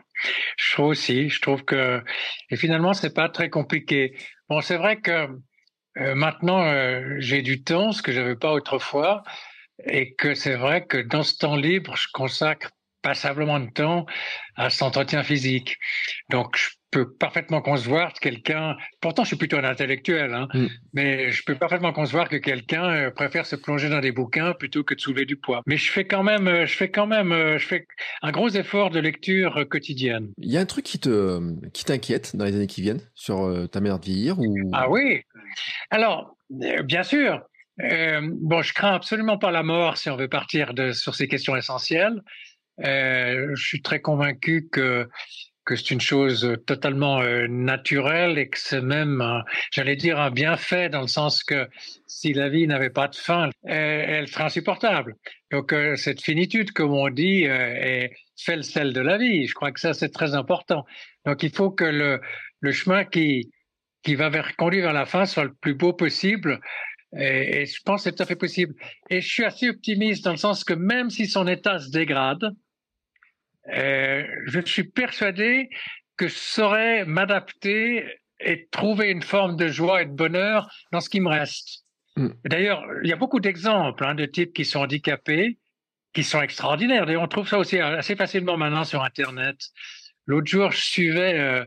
[0.57, 1.29] je trouve aussi.
[1.29, 2.01] Je trouve que
[2.49, 4.15] et finalement c'est pas très compliqué.
[4.47, 5.27] Bon, c'est vrai que
[5.97, 9.23] euh, maintenant euh, j'ai du temps, ce que j'avais pas autrefois,
[9.85, 12.69] et que c'est vrai que dans ce temps libre, je consacre
[13.01, 14.05] passablement de temps
[14.55, 15.77] à cet entretien physique.
[16.29, 20.67] Donc, je peux parfaitement concevoir quelqu'un, pourtant je suis plutôt un intellectuel, hein, mm.
[20.93, 24.83] mais je peux parfaitement concevoir que quelqu'un euh, préfère se plonger dans des bouquins plutôt
[24.83, 25.61] que de soulever du poids.
[25.65, 27.87] Mais je fais quand même, euh, je fais quand même, euh, je fais
[28.21, 30.31] un gros effort de lecture quotidienne.
[30.37, 33.67] Il y a un truc qui te, qui t'inquiète dans les années qui viennent sur
[33.71, 34.71] ta manière de vieillir ou?
[34.73, 35.21] Ah oui.
[35.91, 37.41] Alors, bien sûr.
[37.77, 41.55] bon, je crains absolument pas la mort si on veut partir de, sur ces questions
[41.55, 42.21] essentielles.
[42.79, 45.07] je suis très convaincu que
[45.65, 49.23] que c'est une chose totalement euh, naturelle et que c'est même,
[49.71, 51.67] j'allais dire, un bienfait dans le sens que
[52.07, 55.15] si la vie n'avait pas de fin, elle, serait insupportable.
[55.51, 59.47] Donc euh, cette finitude, comme on dit, euh, est, fait le sel de la vie.
[59.47, 60.85] Je crois que ça, c'est très important.
[61.25, 62.19] Donc il faut que le,
[62.61, 63.51] le chemin qui,
[64.03, 66.59] qui va vers, conduire vers la fin soit le plus beau possible.
[67.17, 68.73] Et, et je pense que c'est tout à fait possible.
[69.09, 72.55] Et je suis assez optimiste dans le sens que même si son état se dégrade,
[73.67, 75.69] euh, je suis persuadé
[76.17, 78.05] que je saurais m'adapter
[78.39, 81.83] et trouver une forme de joie et de bonheur dans ce qui me reste.
[82.15, 82.29] Mm.
[82.45, 85.57] D'ailleurs, il y a beaucoup d'exemples hein, de types qui sont handicapés,
[86.13, 87.05] qui sont extraordinaires.
[87.05, 89.57] D'ailleurs, on trouve ça aussi assez facilement maintenant sur Internet.
[90.25, 91.65] L'autre jour, je suivais euh,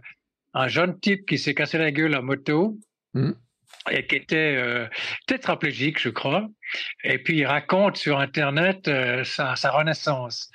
[0.55, 2.79] un jeune type qui s'est cassé la gueule à moto.
[3.15, 3.33] Hmm.
[3.91, 4.87] Et qui était euh,
[5.27, 6.49] tétraplégique, je crois.
[7.03, 10.51] Et puis il raconte sur Internet euh, sa, sa renaissance.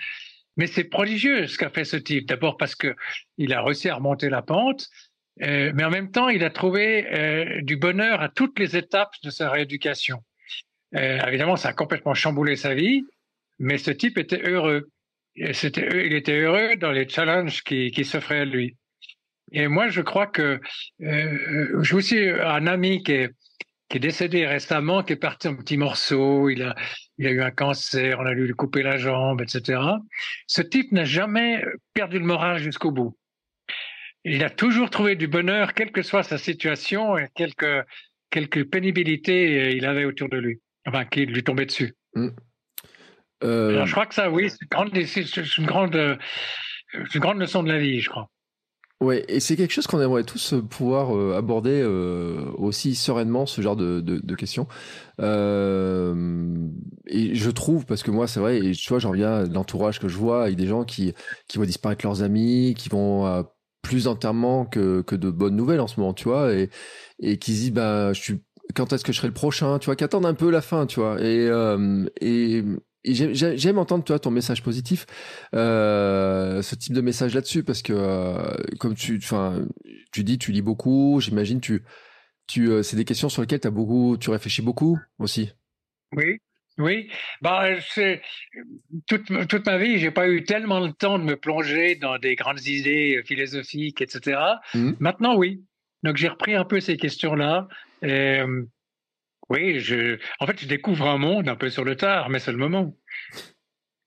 [0.57, 2.27] Mais c'est prodigieux ce qu'a fait ce type.
[2.27, 2.95] D'abord parce que
[3.37, 4.89] il a réussi à remonter la pente,
[5.43, 9.13] euh, mais en même temps, il a trouvé euh, du bonheur à toutes les étapes
[9.23, 10.23] de sa rééducation.
[10.95, 13.03] Euh, évidemment, ça a complètement chamboulé sa vie,
[13.59, 14.89] mais ce type était heureux.
[15.35, 18.75] Il était heureux dans les challenges qui, s'offraient à lui.
[19.51, 20.59] Et moi, je crois que
[20.99, 23.29] j'ai aussi un ami qui est,
[23.89, 26.49] qui est décédé récemment, qui est parti en petits morceaux.
[26.49, 26.75] Il a,
[27.17, 29.81] il a eu un cancer, on a dû lui couper la jambe, etc.
[30.47, 31.63] Ce type n'a jamais
[31.93, 33.17] perdu le moral jusqu'au bout.
[34.23, 37.85] Il a toujours trouvé du bonheur, quelle que soit sa situation et quelque,
[38.29, 41.95] quelque pénibilité il avait autour de lui, enfin, qui lui tombait dessus.
[42.13, 42.29] Mm.
[43.43, 43.69] Euh...
[43.69, 48.01] Alors, je crois que ça, oui, c'est une grande, une grande leçon de la vie,
[48.01, 48.29] je crois.
[48.99, 53.61] Ouais, et c'est quelque chose qu'on aimerait tous pouvoir euh, aborder euh, aussi sereinement, ce
[53.61, 54.67] genre de, de, de questions.
[55.21, 56.67] Euh,
[57.05, 59.99] et je trouve, parce que moi, c'est vrai, et tu vois, j'en reviens de l'entourage
[59.99, 61.13] que je vois avec des gens qui,
[61.47, 65.79] qui voient disparaître leurs amis, qui vont à plus d'enterrements que, que de bonnes nouvelles
[65.79, 66.71] en ce moment, tu vois, et,
[67.19, 68.43] et qui se disent, bah, je suis,
[68.73, 70.87] quand est-ce que je serai le prochain, tu vois, qui attendent un peu la fin,
[70.87, 72.63] tu vois, et, euh, et,
[73.03, 75.05] j'aime entendre toi ton message positif,
[75.53, 79.65] euh, ce type de message là-dessus parce que euh, comme tu, enfin,
[80.11, 81.83] tu dis, tu lis beaucoup, j'imagine tu,
[82.47, 85.51] tu, euh, c'est des questions sur lesquelles as beaucoup, tu réfléchis beaucoup aussi.
[86.15, 86.39] Oui,
[86.77, 87.09] oui.
[87.41, 88.21] Bah, c'est
[89.07, 92.35] toute toute ma vie, j'ai pas eu tellement le temps de me plonger dans des
[92.35, 94.39] grandes idées philosophiques, etc.
[94.73, 94.91] Mmh.
[94.99, 95.63] Maintenant, oui.
[96.03, 97.67] Donc j'ai repris un peu ces questions-là.
[98.03, 98.41] Et,
[99.49, 102.51] oui, je, en fait, je découvre un monde un peu sur le tard, mais c'est
[102.51, 102.95] le moment.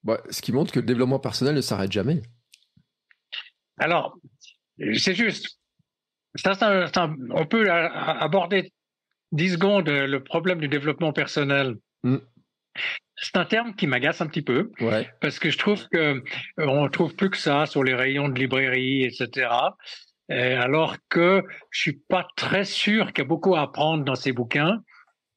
[0.05, 2.23] Bah, ce qui montre que le développement personnel ne s'arrête jamais.
[3.79, 4.19] Alors,
[4.95, 5.59] c'est juste.
[6.37, 8.73] Ça, ça, ça, on peut aborder
[9.33, 11.77] 10 secondes le problème du développement personnel.
[12.03, 12.19] Mm.
[13.17, 15.11] C'est un terme qui m'agace un petit peu, ouais.
[15.21, 16.23] parce que je trouve que
[16.57, 19.51] on trouve plus que ça sur les rayons de librairie, etc.
[20.29, 24.33] alors que je suis pas très sûr qu'il y a beaucoup à apprendre dans ces
[24.33, 24.83] bouquins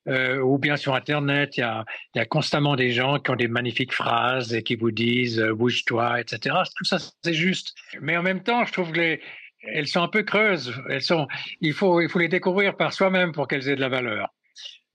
[0.08, 3.32] euh, ou bien sur Internet, il y a, il y a constamment des gens qui
[3.32, 6.56] ont des magnifiques phrases et qui vous disent euh, bouge-toi, etc.
[6.76, 7.74] Tout ça, c'est juste.
[8.02, 9.22] Mais en même temps, je trouve que les,
[9.64, 10.74] elles sont un peu creuses.
[10.90, 11.28] Elles sont,
[11.62, 14.30] il faut, il faut les découvrir par soi-même pour qu'elles aient de la valeur.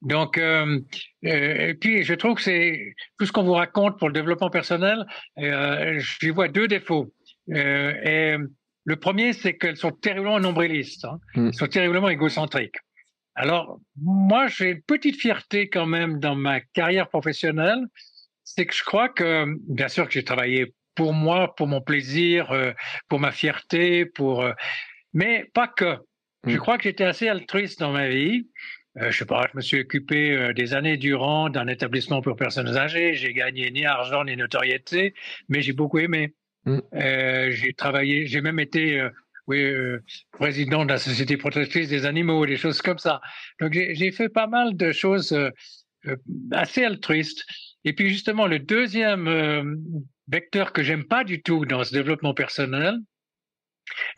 [0.03, 0.81] Donc, euh,
[1.25, 4.51] euh, et puis je trouve que c'est tout ce qu'on vous raconte pour le développement
[4.51, 5.05] personnel.
[5.39, 7.13] Euh, J'y vois deux défauts.
[7.53, 8.37] Euh, et
[8.85, 11.05] le premier, c'est qu'elles sont terriblement nombrilistes.
[11.05, 11.19] Hein.
[11.35, 11.47] Mm.
[11.49, 12.77] Elles sont terriblement égocentriques.
[13.41, 17.87] Alors, moi, j'ai une petite fierté quand même dans ma carrière professionnelle,
[18.43, 22.51] c'est que je crois que, bien sûr que j'ai travaillé pour moi, pour mon plaisir,
[22.51, 22.73] euh,
[23.09, 24.55] pour ma fierté, pour, euh,
[25.13, 25.99] mais pas que.
[26.49, 26.59] Je mm.
[26.59, 28.49] crois que j'étais assez altruiste dans ma vie.
[28.97, 32.77] Euh, je sais pas, je me suis occupé des années durant d'un établissement pour personnes
[32.77, 33.15] âgées.
[33.15, 35.15] J'ai gagné ni argent ni notoriété,
[35.49, 36.35] mais j'ai beaucoup aimé.
[36.65, 36.81] Mm.
[37.51, 39.09] J'ai travaillé, j'ai même été
[39.49, 39.99] oui, euh,
[40.31, 43.21] président de la Société protectrice des animaux, des choses comme ça.
[43.61, 45.51] Donc j'ai fait pas mal de choses euh,
[46.07, 46.17] euh,
[46.53, 47.45] assez altruistes.
[47.85, 49.65] Et puis justement, le deuxième euh,
[50.29, 52.99] vecteur que j'aime pas du tout dans ce développement personnel,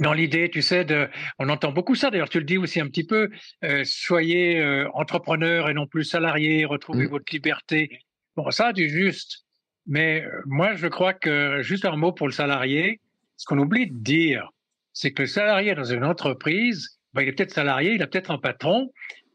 [0.00, 1.08] dans l'idée, tu sais, de,
[1.38, 2.10] on entend beaucoup ça.
[2.10, 3.30] D'ailleurs, tu le dis aussi un petit peu.
[3.62, 4.60] Euh, soyez
[4.94, 6.64] entrepreneur et non plus salarié.
[6.64, 7.10] Retrouvez mmh.
[7.10, 8.00] votre liberté.
[8.34, 9.44] Bon, ça, du juste.
[9.86, 13.00] Mais moi, je crois que juste un mot pour le salarié.
[13.36, 14.50] Ce qu'on oublie de dire,
[14.92, 18.30] c'est que le salarié dans une entreprise, ben, il est peut-être salarié, il a peut-être
[18.30, 18.92] un patron,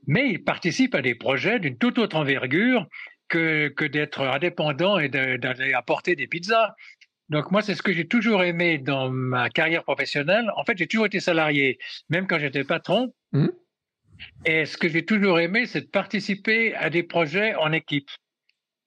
[0.08, 2.88] mais il participe à des projets d'une toute autre envergure
[3.28, 6.76] que, que d'être indépendant et d'aller apporter des pizzas.
[7.30, 10.52] Donc moi, c'est ce que j'ai toujours aimé dans ma carrière professionnelle.
[10.56, 11.80] En fait, j'ai toujours été salarié,
[12.10, 13.14] même quand j'étais patron.
[13.32, 13.48] Mmh.
[14.46, 18.10] Et ce que j'ai toujours aimé, c'est de participer à des projets en équipe.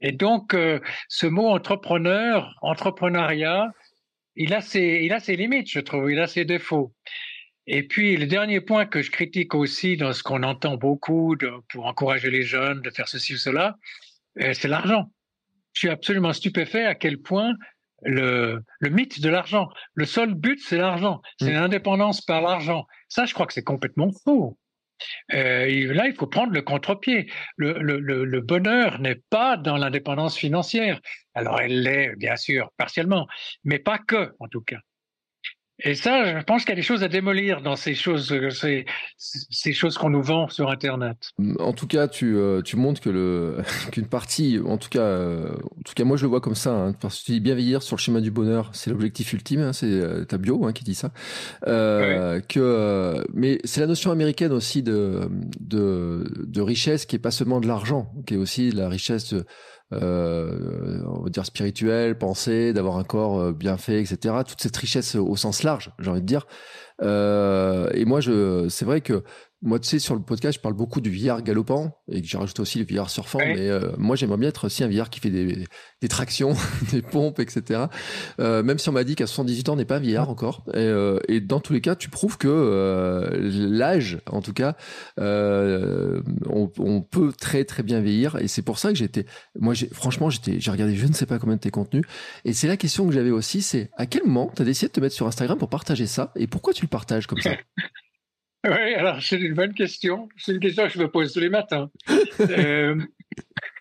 [0.00, 3.72] Et donc, euh, ce mot entrepreneur, entrepreneuriat,
[4.38, 6.94] il a ses, il a ses limites, je trouve, il a ses défauts.
[7.66, 11.50] Et puis, le dernier point que je critique aussi dans ce qu'on entend beaucoup de,
[11.68, 13.76] pour encourager les jeunes de faire ceci ou cela,
[14.40, 15.10] euh, c'est l'argent.
[15.74, 17.52] Je suis absolument stupéfait à quel point
[18.02, 21.54] le, le mythe de l'argent, le seul but, c'est l'argent, c'est mmh.
[21.54, 22.86] l'indépendance par l'argent.
[23.08, 24.56] Ça, je crois que c'est complètement faux.
[25.32, 27.30] Euh, là, il faut prendre le contre-pied.
[27.56, 31.00] Le, bonheur n'est pas dans l'indépendance financière.
[31.34, 33.26] Alors, elle l'est, bien sûr, partiellement,
[33.64, 34.78] mais pas que, en tout cas.
[35.84, 38.50] Et ça, je pense qu'il y a des choses à démolir dans ces choses, euh,
[38.50, 38.84] ces,
[39.16, 41.30] ces choses qu'on nous vend sur Internet.
[41.60, 43.58] En tout cas, tu, euh, tu montres que le
[43.92, 46.72] qu'une partie, en tout cas, euh, en tout cas, moi je le vois comme ça.
[46.72, 49.60] Hein, parce que tu dis bien vieillir sur le chemin du bonheur, c'est l'objectif ultime.
[49.60, 51.12] Hein, c'est ta bio hein, qui dit ça.
[51.66, 55.28] Euh, Que, mais c'est la notion américaine aussi de,
[55.60, 59.32] de de richesse qui est pas seulement de l'argent, qui est aussi la richesse.
[59.32, 59.44] De,
[59.92, 64.34] euh, on va dire spirituel, penser, d'avoir un corps euh, bien fait, etc.
[64.46, 66.46] Toute cette richesse au sens large, j'ai envie de dire.
[67.02, 69.22] Euh, et moi, je, c'est vrai que
[69.60, 72.38] moi, tu sais, sur le podcast, je parle beaucoup du vieillard galopant et que j'ai
[72.38, 73.40] rajouté aussi le vieillard surfant.
[73.40, 75.64] Mais euh, moi, j'aimerais bien être aussi un vieillard qui fait des,
[76.00, 76.54] des tractions,
[76.92, 77.86] des pompes, etc.
[78.38, 80.62] Euh, même si on m'a dit qu'à 78 ans, on n'est pas un vieillard encore.
[80.74, 84.76] Et, euh, et, dans tous les cas, tu prouves que euh, l'âge, en tout cas,
[85.18, 88.36] euh, on, on, peut très très bien vieillir.
[88.36, 89.26] Et c'est pour ça que j'étais,
[89.58, 92.04] moi, franchement, j'étais, j'ai regardé je ne sais pas combien de tes contenus.
[92.44, 94.92] Et c'est la question que j'avais aussi, c'est à quel moment tu as décidé de
[94.92, 96.32] te mettre sur Instagram pour partager ça?
[96.36, 97.50] Et pourquoi tu le partages comme ça?
[98.64, 100.28] Oui, alors c'est une bonne question.
[100.36, 101.90] C'est une question que je me pose tous les matins.
[102.40, 103.00] euh,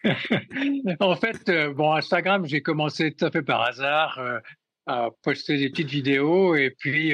[0.99, 4.39] en fait, euh, bon, Instagram, j'ai commencé tout à fait par hasard euh,
[4.85, 7.13] à poster des petites vidéos et puis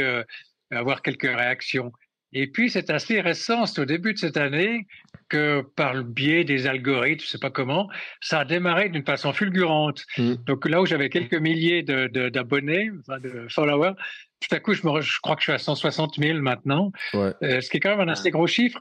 [0.71, 1.91] avoir quelques réactions.
[2.33, 4.87] Et puis, c'est assez récent, c'est au début de cette année
[5.29, 7.87] que par le biais des algorithmes, je sais pas comment,
[8.21, 10.03] ça a démarré d'une façon fulgurante.
[10.17, 10.33] Mmh.
[10.45, 13.93] Donc là où j'avais quelques milliers d'abonnés, de followers,
[14.47, 17.33] tout à coup, je, me, je crois que je suis à 160 000 maintenant, ouais.
[17.43, 18.79] euh, ce qui est quand même un assez gros chiffre.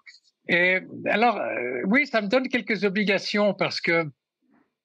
[0.48, 4.04] Et alors, euh, oui, ça me donne quelques obligations parce que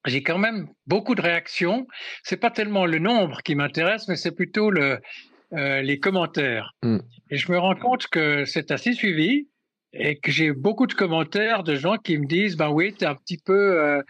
[0.06, 1.88] j'ai quand même beaucoup de réactions.
[2.24, 5.00] C'est pas tellement le nombre qui m'intéresse, mais c'est plutôt le,
[5.54, 6.74] euh, les commentaires.
[6.84, 7.00] Mm.
[7.32, 9.48] Et je me rends compte que c'est assez suivi
[9.94, 13.16] et que j'ai beaucoup de commentaires de gens qui me disent, ben oui, t'es un
[13.16, 14.02] petit peu euh,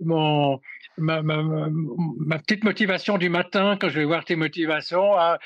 [0.00, 0.58] mon
[0.98, 5.18] ma, ma, ma, petite motivation du matin quand je vais voir tes motivations.
[5.18, 5.38] Hein,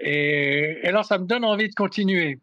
[0.00, 2.40] et, et, alors, ça me donne envie de continuer.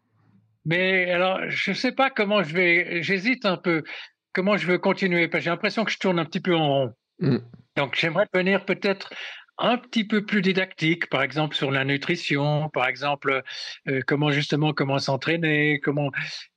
[0.64, 3.02] Mais alors, je ne sais pas comment je vais.
[3.02, 3.82] J'hésite un peu.
[4.32, 5.28] Comment je veux continuer?
[5.28, 6.92] Parce que j'ai l'impression que je tourne un petit peu en rond.
[7.20, 7.38] Mm.
[7.76, 9.10] Donc, j'aimerais devenir peut-être
[9.58, 13.42] un petit peu plus didactique, par exemple sur la nutrition, par exemple
[13.88, 16.10] euh, comment justement comment s'entraîner, comment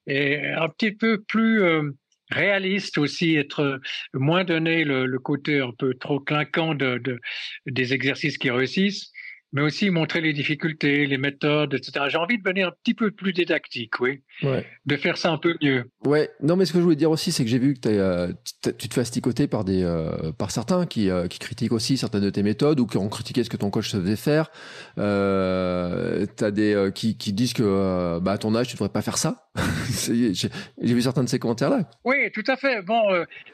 [0.07, 1.91] et un petit peu plus euh,
[2.29, 3.79] réaliste aussi, être
[4.13, 7.19] moins donné le, le, côté un peu trop clinquant de, de,
[7.65, 9.11] des exercices qui réussissent
[9.53, 12.05] mais aussi montrer les difficultés, les méthodes, etc.
[12.09, 14.21] J'ai envie de devenir un petit peu plus didactique, oui.
[14.43, 14.65] Ouais.
[14.85, 15.89] De faire ça un peu mieux.
[16.05, 16.29] Ouais.
[16.41, 18.31] Non, mais ce que je voulais dire aussi, c'est que j'ai vu que euh,
[18.61, 22.23] tu te fais asticoter par des, euh, par certains qui, euh, qui critiquent aussi certaines
[22.23, 24.51] de tes méthodes ou qui ont critiqué ce que ton coach se faisait faire.
[24.95, 29.49] T'as des qui, qui disent que, bah, à ton âge, tu devrais pas faire ça.
[30.03, 31.89] j'ai vu certains de ces commentaires-là.
[32.03, 32.81] Oui, tout à fait.
[32.81, 33.01] Bon,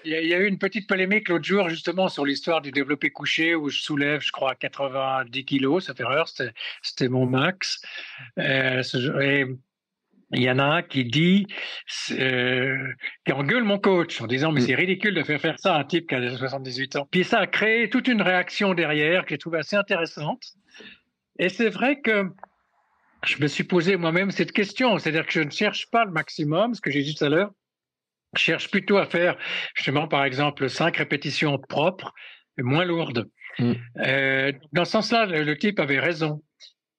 [0.03, 3.09] il y, y, a eu une petite polémique l'autre jour justement sur l'histoire du développé
[3.09, 7.81] couché où je soulève, je crois, 90 kilos cette erreur, c'était mon max.
[8.39, 8.81] Euh,
[9.21, 9.45] et
[10.34, 11.47] il y en a un qui dit,
[12.11, 12.88] euh,
[13.25, 14.65] qui engueule mon coach en disant mais mm.
[14.65, 17.07] c'est ridicule de faire faire ça à un type qui a 78 ans.
[17.11, 20.43] Puis ça a créé toute une réaction derrière que j'ai trouvé assez intéressante.
[21.39, 22.29] Et c'est vrai que
[23.25, 26.73] je me suis posé moi-même cette question, c'est-à-dire que je ne cherche pas le maximum,
[26.73, 27.51] ce que j'ai dit tout à l'heure.
[28.36, 29.38] Je cherche plutôt à faire
[29.75, 32.13] justement par exemple cinq répétitions propres
[32.57, 33.29] et moins lourdes.
[33.59, 33.73] Mm.
[34.05, 36.43] Euh, dans ce sens-là, le, type avait raison.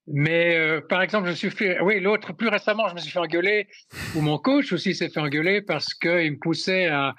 [0.06, 3.10] Mais euh, par exemple, je me suis fait, oui, l'autre plus récemment, je me suis
[3.10, 3.68] fait engueuler,
[4.14, 7.14] ou mon coach aussi s'est fait engueuler parce qu'il me poussait à,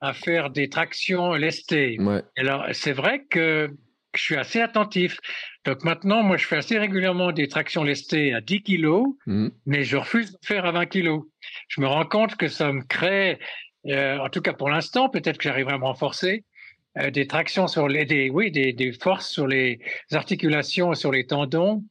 [0.00, 1.98] à faire des tractions lestées.
[2.00, 2.22] Ouais.
[2.38, 3.70] Alors c'est vrai que
[4.14, 5.18] je suis assez attentif.
[5.64, 9.48] Donc maintenant, moi, je fais assez régulièrement des tractions lestées à 10 kilos, mm.
[9.66, 11.24] mais je refuse de faire à 20 kilos.
[11.68, 13.38] Je me rends compte que ça me crée,
[13.86, 16.44] euh, en tout cas pour l'instant, peut-être que j'arriverai à me renforcer,
[16.98, 19.80] euh, des tractions sur les, des, oui, des, des, forces sur les
[20.12, 21.84] articulations, sur les tendons,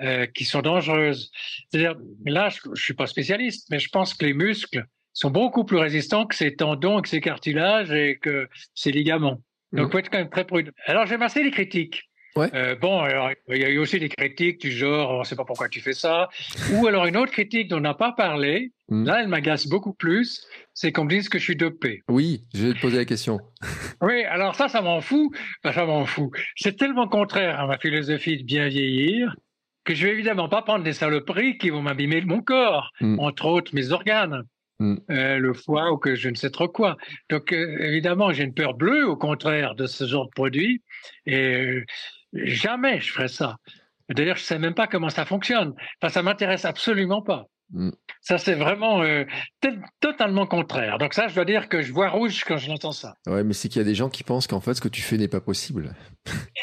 [0.00, 1.30] euh, qui sont dangereuses.
[1.70, 4.84] C'est-à-dire, là, je, je suis pas spécialiste, mais je pense que les muscles
[5.14, 9.40] sont beaucoup plus résistants que ces tendons, que ces cartilages et que ces ligaments.
[9.72, 9.90] Donc, mmh.
[9.92, 10.72] faut être quand même très prudent.
[10.84, 12.10] Alors, j'aime assez les critiques.
[12.36, 12.50] Ouais.
[12.54, 15.36] Euh, bon, alors, il y a eu aussi des critiques du genre, on ne sait
[15.36, 16.28] pas pourquoi tu fais ça.
[16.74, 19.06] Ou alors une autre critique dont on n'a pas parlé, mmh.
[19.06, 22.02] là, elle m'agace beaucoup plus, c'est qu'on me dise que je suis dopé.
[22.08, 23.40] Oui, je vais te poser la question.
[24.02, 25.30] oui, alors ça, ça m'en fout.
[25.64, 26.30] Enfin, ça m'en fout.
[26.56, 29.34] C'est tellement contraire à ma philosophie de bien vieillir
[29.84, 33.20] que je vais évidemment pas prendre des saloperies qui vont m'abîmer mon corps, mmh.
[33.20, 34.42] entre autres mes organes.
[34.78, 34.96] Mmh.
[35.08, 36.98] Euh, le foie ou que je ne sais trop quoi.
[37.30, 40.82] Donc euh, évidemment, j'ai une peur bleue au contraire de ce genre de produit
[41.24, 41.82] et
[42.44, 43.56] jamais je ferai ça.
[44.08, 45.74] D'ailleurs, je sais même pas comment ça fonctionne.
[46.00, 47.46] Enfin, ça m'intéresse absolument pas.
[47.70, 47.90] Mm.
[48.20, 49.24] Ça, c'est vraiment euh,
[50.00, 50.98] totalement contraire.
[50.98, 53.14] Donc ça, je dois dire que je vois rouge quand je l'entends ça.
[53.26, 55.02] Ouais, mais c'est qu'il y a des gens qui pensent qu'en fait, ce que tu
[55.02, 55.94] fais n'est pas possible.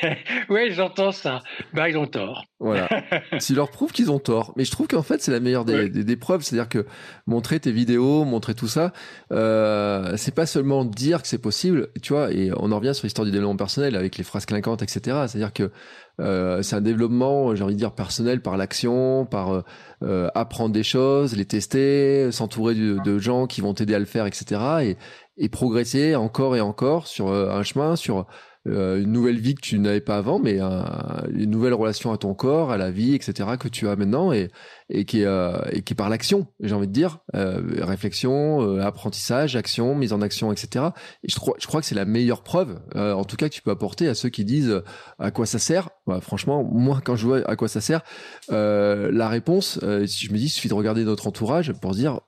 [0.50, 1.42] oui, j'entends ça.
[1.74, 2.46] Bah, ils ont tort.
[2.60, 2.90] Voilà.
[3.40, 4.54] S'ils leur prouvent qu'ils ont tort.
[4.56, 6.42] Mais je trouve qu'en fait, c'est la meilleure des, des, preuves.
[6.42, 6.86] C'est-à-dire que
[7.28, 8.94] montrer tes vidéos, montrer tout ça,
[9.32, 13.06] euh, c'est pas seulement dire que c'est possible, tu vois, et on en revient sur
[13.06, 15.02] l'histoire du développement personnel avec les phrases clinquantes, etc.
[15.28, 15.72] C'est-à-dire que
[16.20, 19.62] euh, c'est un développement, j'ai envie de dire, personnel par l'action, par euh,
[20.04, 24.06] euh, apprendre des choses, les tester, s'entourer de, de, gens qui vont t'aider à le
[24.06, 24.62] faire, etc.
[24.82, 24.98] Et,
[25.38, 28.24] et progresser encore et encore sur un chemin, sur euh,
[28.66, 32.72] une nouvelle vie que tu n'avais pas avant, mais une nouvelle relation à ton corps,
[32.72, 33.50] à la vie, etc.
[33.60, 34.50] que tu as maintenant et,
[34.90, 36.48] et qui est euh, et qui par l'action.
[36.62, 40.86] J'ai envie de dire euh, réflexion, apprentissage, action, mise en action, etc.
[41.24, 43.62] Et je crois je crois que c'est la meilleure preuve, en tout cas que tu
[43.62, 44.82] peux apporter à ceux qui disent
[45.20, 45.90] à quoi ça sert.
[46.08, 48.02] Bah, franchement, moi quand je vois à quoi ça sert,
[48.50, 52.22] la réponse, si je me dis, il suffit de regarder notre entourage pour se dire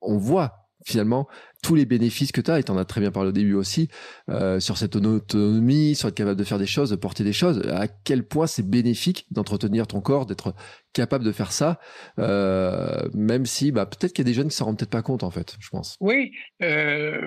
[0.00, 1.28] on voit finalement
[1.62, 3.54] tous les bénéfices que tu as, et tu en as très bien parlé au début
[3.54, 3.88] aussi,
[4.28, 7.60] euh, sur cette autonomie, sur être capable de faire des choses, de porter des choses,
[7.68, 10.54] à quel point c'est bénéfique d'entretenir ton corps, d'être
[10.92, 11.78] capable de faire ça,
[12.18, 15.02] euh, même si bah, peut-être qu'il y a des jeunes qui s'en rendent peut-être pas
[15.02, 15.96] compte en fait, je pense.
[16.00, 17.20] Oui, euh,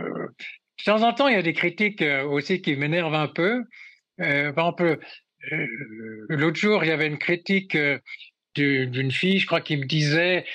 [0.80, 3.64] de temps en temps, il y a des critiques aussi qui m'énervent un peu.
[4.18, 5.00] par exemple,
[6.28, 7.78] l'autre jour, il y avait une critique
[8.56, 10.46] d'une fille, je crois, qui me disait...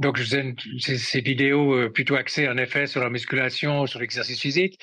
[0.00, 0.54] Donc, je faisais
[0.96, 4.78] ces, vidéos euh, plutôt axées en effet sur la musculation, sur l'exercice physique,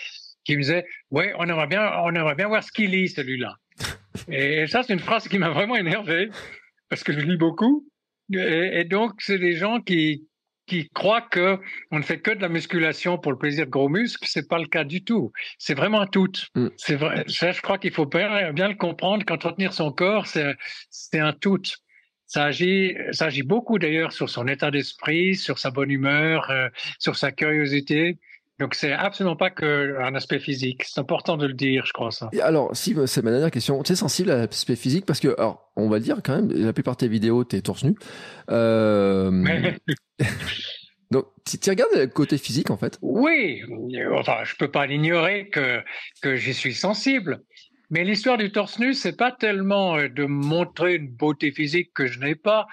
[0.46, 3.56] qui me disait ouais, on aimerait bien, on aimerait bien voir ce qu'il lit celui-là.
[4.30, 6.30] et ça, c'est une phrase qui m'a vraiment énervé
[6.90, 7.88] parce que je lis beaucoup.
[8.32, 10.28] Et, donc, c'est des gens qui
[10.68, 11.60] qui croient que
[11.92, 14.28] on ne fait que de la musculation pour le plaisir de gros muscles.
[14.30, 15.32] C'est pas le cas du tout.
[15.58, 16.28] C'est vraiment un tout.
[16.56, 16.68] Mm.
[16.76, 17.24] C'est vrai.
[17.28, 20.56] Ça, je crois qu'il faut bien, bien le comprendre qu'entretenir son corps, c'est
[20.90, 21.62] c'est un tout.
[22.28, 26.68] Ça agit, ça agit beaucoup d'ailleurs sur son état d'esprit, sur sa bonne humeur, euh,
[27.00, 28.20] sur sa curiosité.
[28.60, 30.84] Donc c'est absolument pas qu'un aspect physique.
[30.84, 32.30] C'est important de le dire, je crois ça.
[32.34, 35.06] Et alors, si c'est ma dernière question, tu es sensible à l'aspect physique?
[35.06, 37.62] Parce que, alors, on va le dire quand même, la plupart de tes vidéos, t'es
[37.62, 37.96] torse nu.
[38.50, 39.72] Euh...
[41.12, 42.98] Donc, tu regardes le côté physique en fait?
[43.02, 43.62] Oui,
[44.14, 45.80] enfin, je peux pas l'ignorer que
[46.22, 47.44] que j'y suis sensible.
[47.90, 52.08] Mais l'histoire du torse nu, c'est pas tellement euh, de montrer une beauté physique que
[52.08, 52.68] je n'ai pas,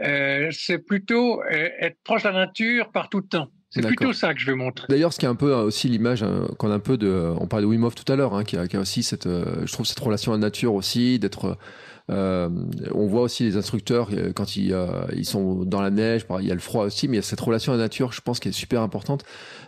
[0.00, 3.48] euh, c'est plutôt euh, être proche de la nature par tout temps.
[3.70, 4.86] C'est plutôt ça que je veux montrer.
[4.88, 6.24] D'ailleurs, ce qui est un peu aussi l'image
[6.56, 8.56] qu'on a un peu de, on parlait de Wim Hof tout à l'heure, hein, qui,
[8.56, 11.58] a, qui, a, aussi cette, je trouve cette relation à la nature aussi, d'être
[12.10, 12.48] euh,
[12.94, 16.46] on voit aussi les instructeurs euh, quand ils, euh, ils sont dans la neige, il
[16.46, 18.20] y a le froid aussi, mais il y a cette relation à la nature, je
[18.20, 19.24] pense, qui est super importante.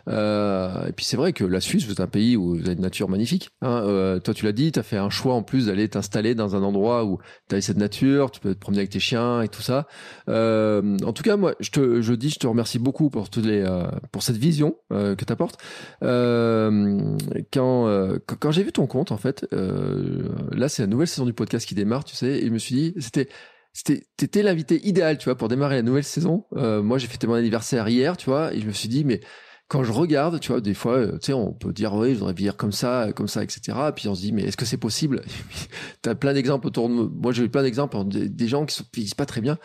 [0.09, 2.81] Euh, et puis c'est vrai que la Suisse, êtes un pays où vous avez une
[2.81, 3.51] nature magnifique.
[3.63, 3.83] Hein.
[3.85, 6.57] Euh, toi, tu l'as dit, tu as fait un choix en plus d'aller t'installer dans
[6.57, 7.19] un endroit où
[7.49, 9.87] tu as cette nature, tu peux te promener avec tes chiens et tout ça.
[10.29, 13.47] Euh, en tout cas, moi, je te je dis, je te remercie beaucoup pour toutes
[13.47, 13.65] les
[14.13, 15.59] pour cette vision que tu apportes.
[16.01, 21.67] quand quand j'ai vu ton compte, en fait, là, c'est la nouvelle saison du podcast
[21.67, 23.29] qui démarre, tu sais et je me suis dit, c'était
[23.73, 26.45] c'était l'invité idéal, tu vois, pour démarrer la nouvelle saison.
[26.57, 29.21] Euh, moi, j'ai fêté mon anniversaire hier, tu vois, et je me suis dit, mais
[29.69, 32.19] quand je regarde, tu vois, des fois, euh, tu sais, on peut dire, oui, je
[32.19, 33.79] voudrais vivre comme ça, comme ça, etc.
[33.89, 35.23] Et puis on se dit, mais est-ce que c'est possible
[36.03, 37.31] T'as plein d'exemples autour de moi.
[37.31, 39.59] J'ai eu plein d'exemples des, gens qui ne vivent pas très bien.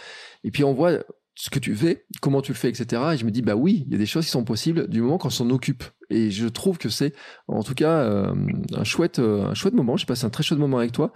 [0.43, 0.99] Et puis on voit
[1.35, 3.01] ce que tu fais, comment tu le fais, etc.
[3.13, 5.01] Et je me dis, bah oui, il y a des choses qui sont possibles du
[5.01, 5.83] moment qu'on s'en occupe.
[6.09, 7.13] Et je trouve que c'est,
[7.47, 8.33] en tout cas, euh,
[8.73, 9.97] un chouette, euh, un chouette moment.
[9.97, 11.11] J'ai passé un très chouette moment avec toi.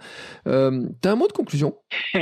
[0.46, 1.76] Euh, T'as un mot de conclusion?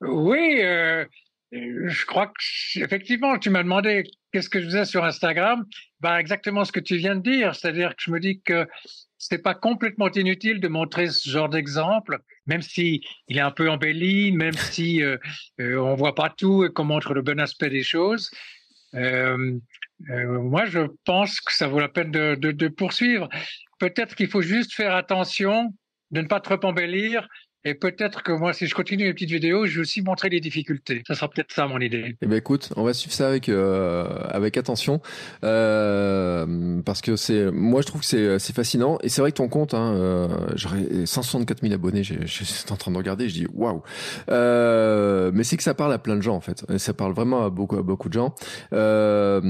[0.00, 1.04] Oui, euh,
[1.52, 5.64] je crois que effectivement, tu m'as demandé qu'est-ce que je faisais sur Instagram.
[6.00, 8.66] Bah exactement ce que tu viens de dire, c'est-à-dire que je me dis que
[9.26, 13.70] c'est pas complètement inutile de montrer ce genre d'exemple, même si il est un peu
[13.70, 15.16] embelli, même si euh,
[15.60, 18.30] euh, on voit pas tout et qu'on montre le bon aspect des choses.
[18.94, 19.58] Euh,
[20.10, 23.30] euh, moi, je pense que ça vaut la peine de, de, de poursuivre.
[23.78, 25.74] Peut-être qu'il faut juste faire attention
[26.10, 27.26] de ne pas trop embellir
[27.64, 30.40] et peut-être que moi, si je continue les petites vidéos, je vais aussi montrer les
[30.40, 31.02] difficultés.
[31.06, 32.16] Ça sera peut-être ça mon idée.
[32.20, 35.00] Eh ben écoute, on va suivre ça avec euh, avec attention
[35.44, 39.36] euh, parce que c'est, moi je trouve que c'est c'est fascinant et c'est vrai que
[39.36, 42.02] ton compte, hein, euh, j'aurais 164 000 abonnés.
[42.02, 43.82] J'étais en train de regarder, je dis waouh.
[44.30, 46.64] Euh, mais c'est que ça parle à plein de gens en fait.
[46.78, 48.34] ça parle vraiment à beaucoup à beaucoup de gens.
[48.72, 49.40] Euh,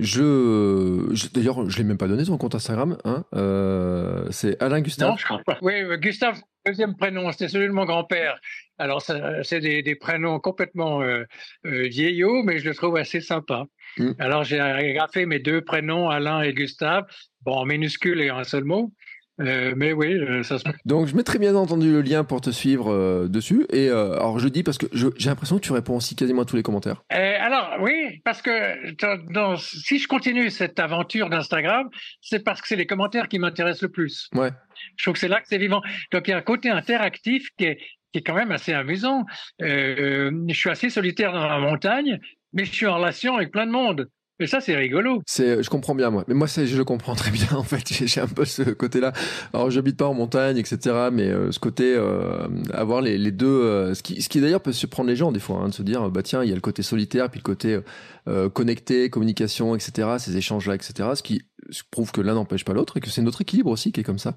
[0.00, 2.98] je, je d'ailleurs, je l'ai même pas donné ton compte Instagram.
[3.04, 5.10] Hein, euh, c'est Alain Gustave.
[5.10, 5.58] Non, je crois pas.
[5.62, 8.38] Oui, Gustave deuxième prénom, c'était celui de mon grand-père.
[8.78, 11.24] Alors, c'est des, des, prénoms complètement euh,
[11.66, 13.64] euh, vieillots, mais je le trouve assez sympa.
[13.96, 14.10] Mm.
[14.18, 17.06] Alors, j'ai agrafé mes deux prénoms, Alain et Gustave,
[17.42, 18.92] bon, en minuscule et en un seul mot.
[19.40, 20.64] Euh, mais oui, euh, ça se.
[20.84, 23.66] Donc je mettrai bien entendu le lien pour te suivre euh, dessus.
[23.72, 26.56] Et alors je dis parce que j'ai l'impression que tu réponds aussi quasiment à tous
[26.56, 27.02] les commentaires.
[27.10, 31.88] Alors oui, parce que dans- si je continue cette aventure d'Instagram,
[32.20, 34.28] c'est parce que c'est les commentaires qui m'intéressent le plus.
[34.34, 34.50] Ouais.
[34.96, 35.82] Je trouve que c'est là que c'est vivant.
[36.12, 37.76] Donc il y a un côté interactif qui est,
[38.12, 39.24] qui est quand même assez amusant.
[39.60, 42.18] Je suis assez solitaire dans la montagne,
[42.52, 44.08] mais je suis en relation avec plein de monde.
[44.40, 45.20] Et ça, c'est rigolo.
[45.26, 46.24] C'est, je comprends bien moi.
[46.28, 47.82] Mais moi, je le comprends très bien en fait.
[48.06, 49.12] J'ai, un peu ce côté-là.
[49.52, 51.08] Alors, j'habite pas en montagne, etc.
[51.12, 54.60] Mais euh, ce côté, euh, avoir les, les deux, euh, ce qui, ce qui d'ailleurs
[54.60, 56.54] peut surprendre les gens des fois, hein, de se dire, bah tiens, il y a
[56.54, 57.80] le côté solitaire, puis le côté
[58.28, 60.16] euh, connecté, communication, etc.
[60.18, 61.08] Ces échanges-là, etc.
[61.14, 61.42] Ce qui
[61.90, 64.18] prouve que l'un n'empêche pas l'autre et que c'est notre équilibre aussi qui est comme
[64.18, 64.34] ça.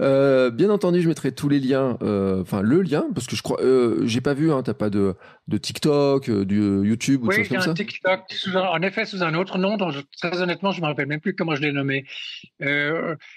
[0.00, 3.42] Euh, bien entendu, je mettrai tous les liens, euh, enfin le lien, parce que je
[3.42, 5.14] crois, euh, j'ai pas vu, hein, t'as pas de,
[5.48, 7.74] de TikTok, euh, du YouTube ou de Oui, choses un ça.
[7.74, 10.86] TikTok, sous un- en effet sous un autre nom, dont je- très honnêtement, je me
[10.86, 12.04] rappelle même plus comment je l'ai nommé.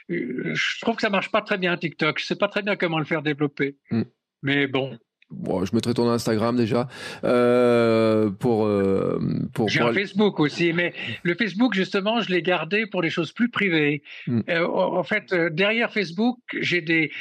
[0.09, 2.19] Je trouve que ça marche pas très bien TikTok.
[2.19, 3.77] Je sais pas très bien comment le faire développer.
[3.91, 4.03] Hmm.
[4.43, 4.97] Mais bon,
[5.29, 6.87] Bon, je mettrai ton Instagram déjà
[7.25, 9.19] euh, pour euh,
[9.53, 13.33] pour, j'ai un Facebook aussi, mais le Facebook justement, je l'ai gardé pour des choses
[13.33, 14.03] plus privées.
[14.27, 14.41] Hmm.
[14.49, 17.11] Euh, en fait, derrière Facebook, j'ai des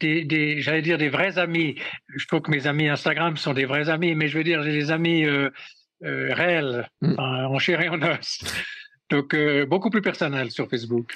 [0.00, 1.76] des, des j'allais dire des vrais amis.
[2.14, 4.72] Je trouve que mes amis Instagram sont des vrais amis, mais je veux dire j'ai
[4.72, 5.24] des amis
[6.02, 7.14] réels, Hmm.
[7.18, 8.44] en chair et en os.
[9.10, 11.12] Donc euh, beaucoup plus personnel sur Facebook.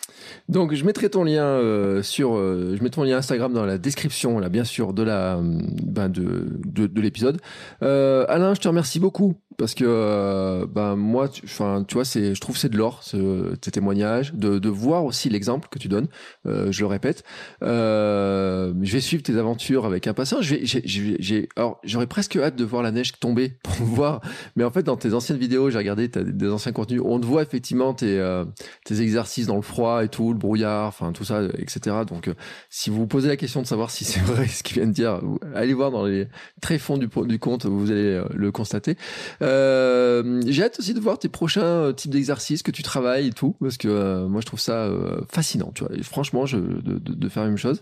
[0.49, 3.78] Donc je mettrai ton lien euh, sur, euh, je mettrai ton lien Instagram dans la
[3.78, 7.41] description là, bien sûr, de la, ben, de de, de l'épisode.
[7.80, 12.57] Alain, je te remercie beaucoup parce que ben moi, tu- tu vois, c'est, je trouve
[12.57, 16.07] c'est de l'or ce, tes témoignages, de, voir aussi l'exemple que tu donnes.
[16.45, 17.24] Je le répète.
[17.62, 20.43] Je vais suivre tes aventures avec impatience.
[20.45, 21.49] Je vais, j'ai, j'ai,
[21.84, 24.20] j'aurais presque hâte de voir la neige tomber pour voir.
[24.57, 27.26] Mais en fait, dans tes anciennes vidéos, j'ai regardé des, des anciens contenus, on te
[27.26, 28.45] voit effectivement tes euh,
[28.85, 31.97] tes exercices dans le froid et tout, le brouillard, enfin tout ça, etc.
[32.07, 32.35] Donc, euh,
[32.70, 34.93] si vous vous posez la question de savoir si c'est vrai ce qu'il vient de
[34.93, 35.20] dire,
[35.55, 36.29] allez voir dans les
[36.61, 37.09] très fonds du,
[37.39, 38.97] compte, vous allez euh, le constater.
[39.43, 43.33] Euh, J'ai hâte aussi de voir tes prochains euh, types d'exercices que tu travailles et
[43.33, 45.93] tout, parce que euh, moi je trouve ça euh, fascinant, tu vois.
[46.03, 47.81] Franchement, de, faire la même chose.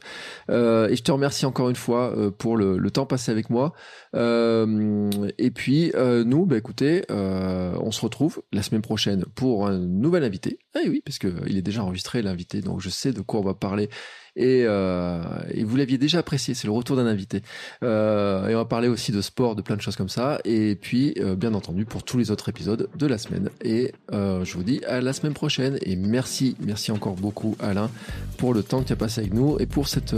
[0.51, 3.73] Euh, et je te remercie encore une fois euh, pour le, temps passé avec moi.
[4.15, 9.67] Euh, et puis euh, nous, bah, écoutez, euh, on se retrouve la semaine prochaine pour
[9.67, 10.59] un nouvel invité.
[10.75, 13.45] Ah oui, parce que il est déjà enregistré l'invité, donc je sais de quoi on
[13.45, 13.89] va parler.
[14.37, 15.23] Et, euh,
[15.65, 17.43] vous l'aviez déjà apprécié, c'est le retour d'un invité.
[17.83, 20.39] Euh, et on va parler aussi de sport, de plein de choses comme ça.
[20.45, 23.49] Et puis, euh, bien entendu, pour tous les autres épisodes de la semaine.
[23.65, 25.79] Et euh, je vous dis à la semaine prochaine.
[25.83, 27.91] Et merci, merci encore beaucoup Alain
[28.37, 30.15] pour le temps que tu as passé avec nous et pour cette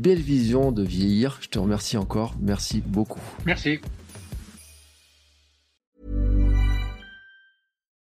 [0.00, 1.38] belle vision de vieillir.
[1.42, 2.34] Je te remercie encore.
[2.40, 3.20] Merci beaucoup.
[3.44, 3.80] Merci.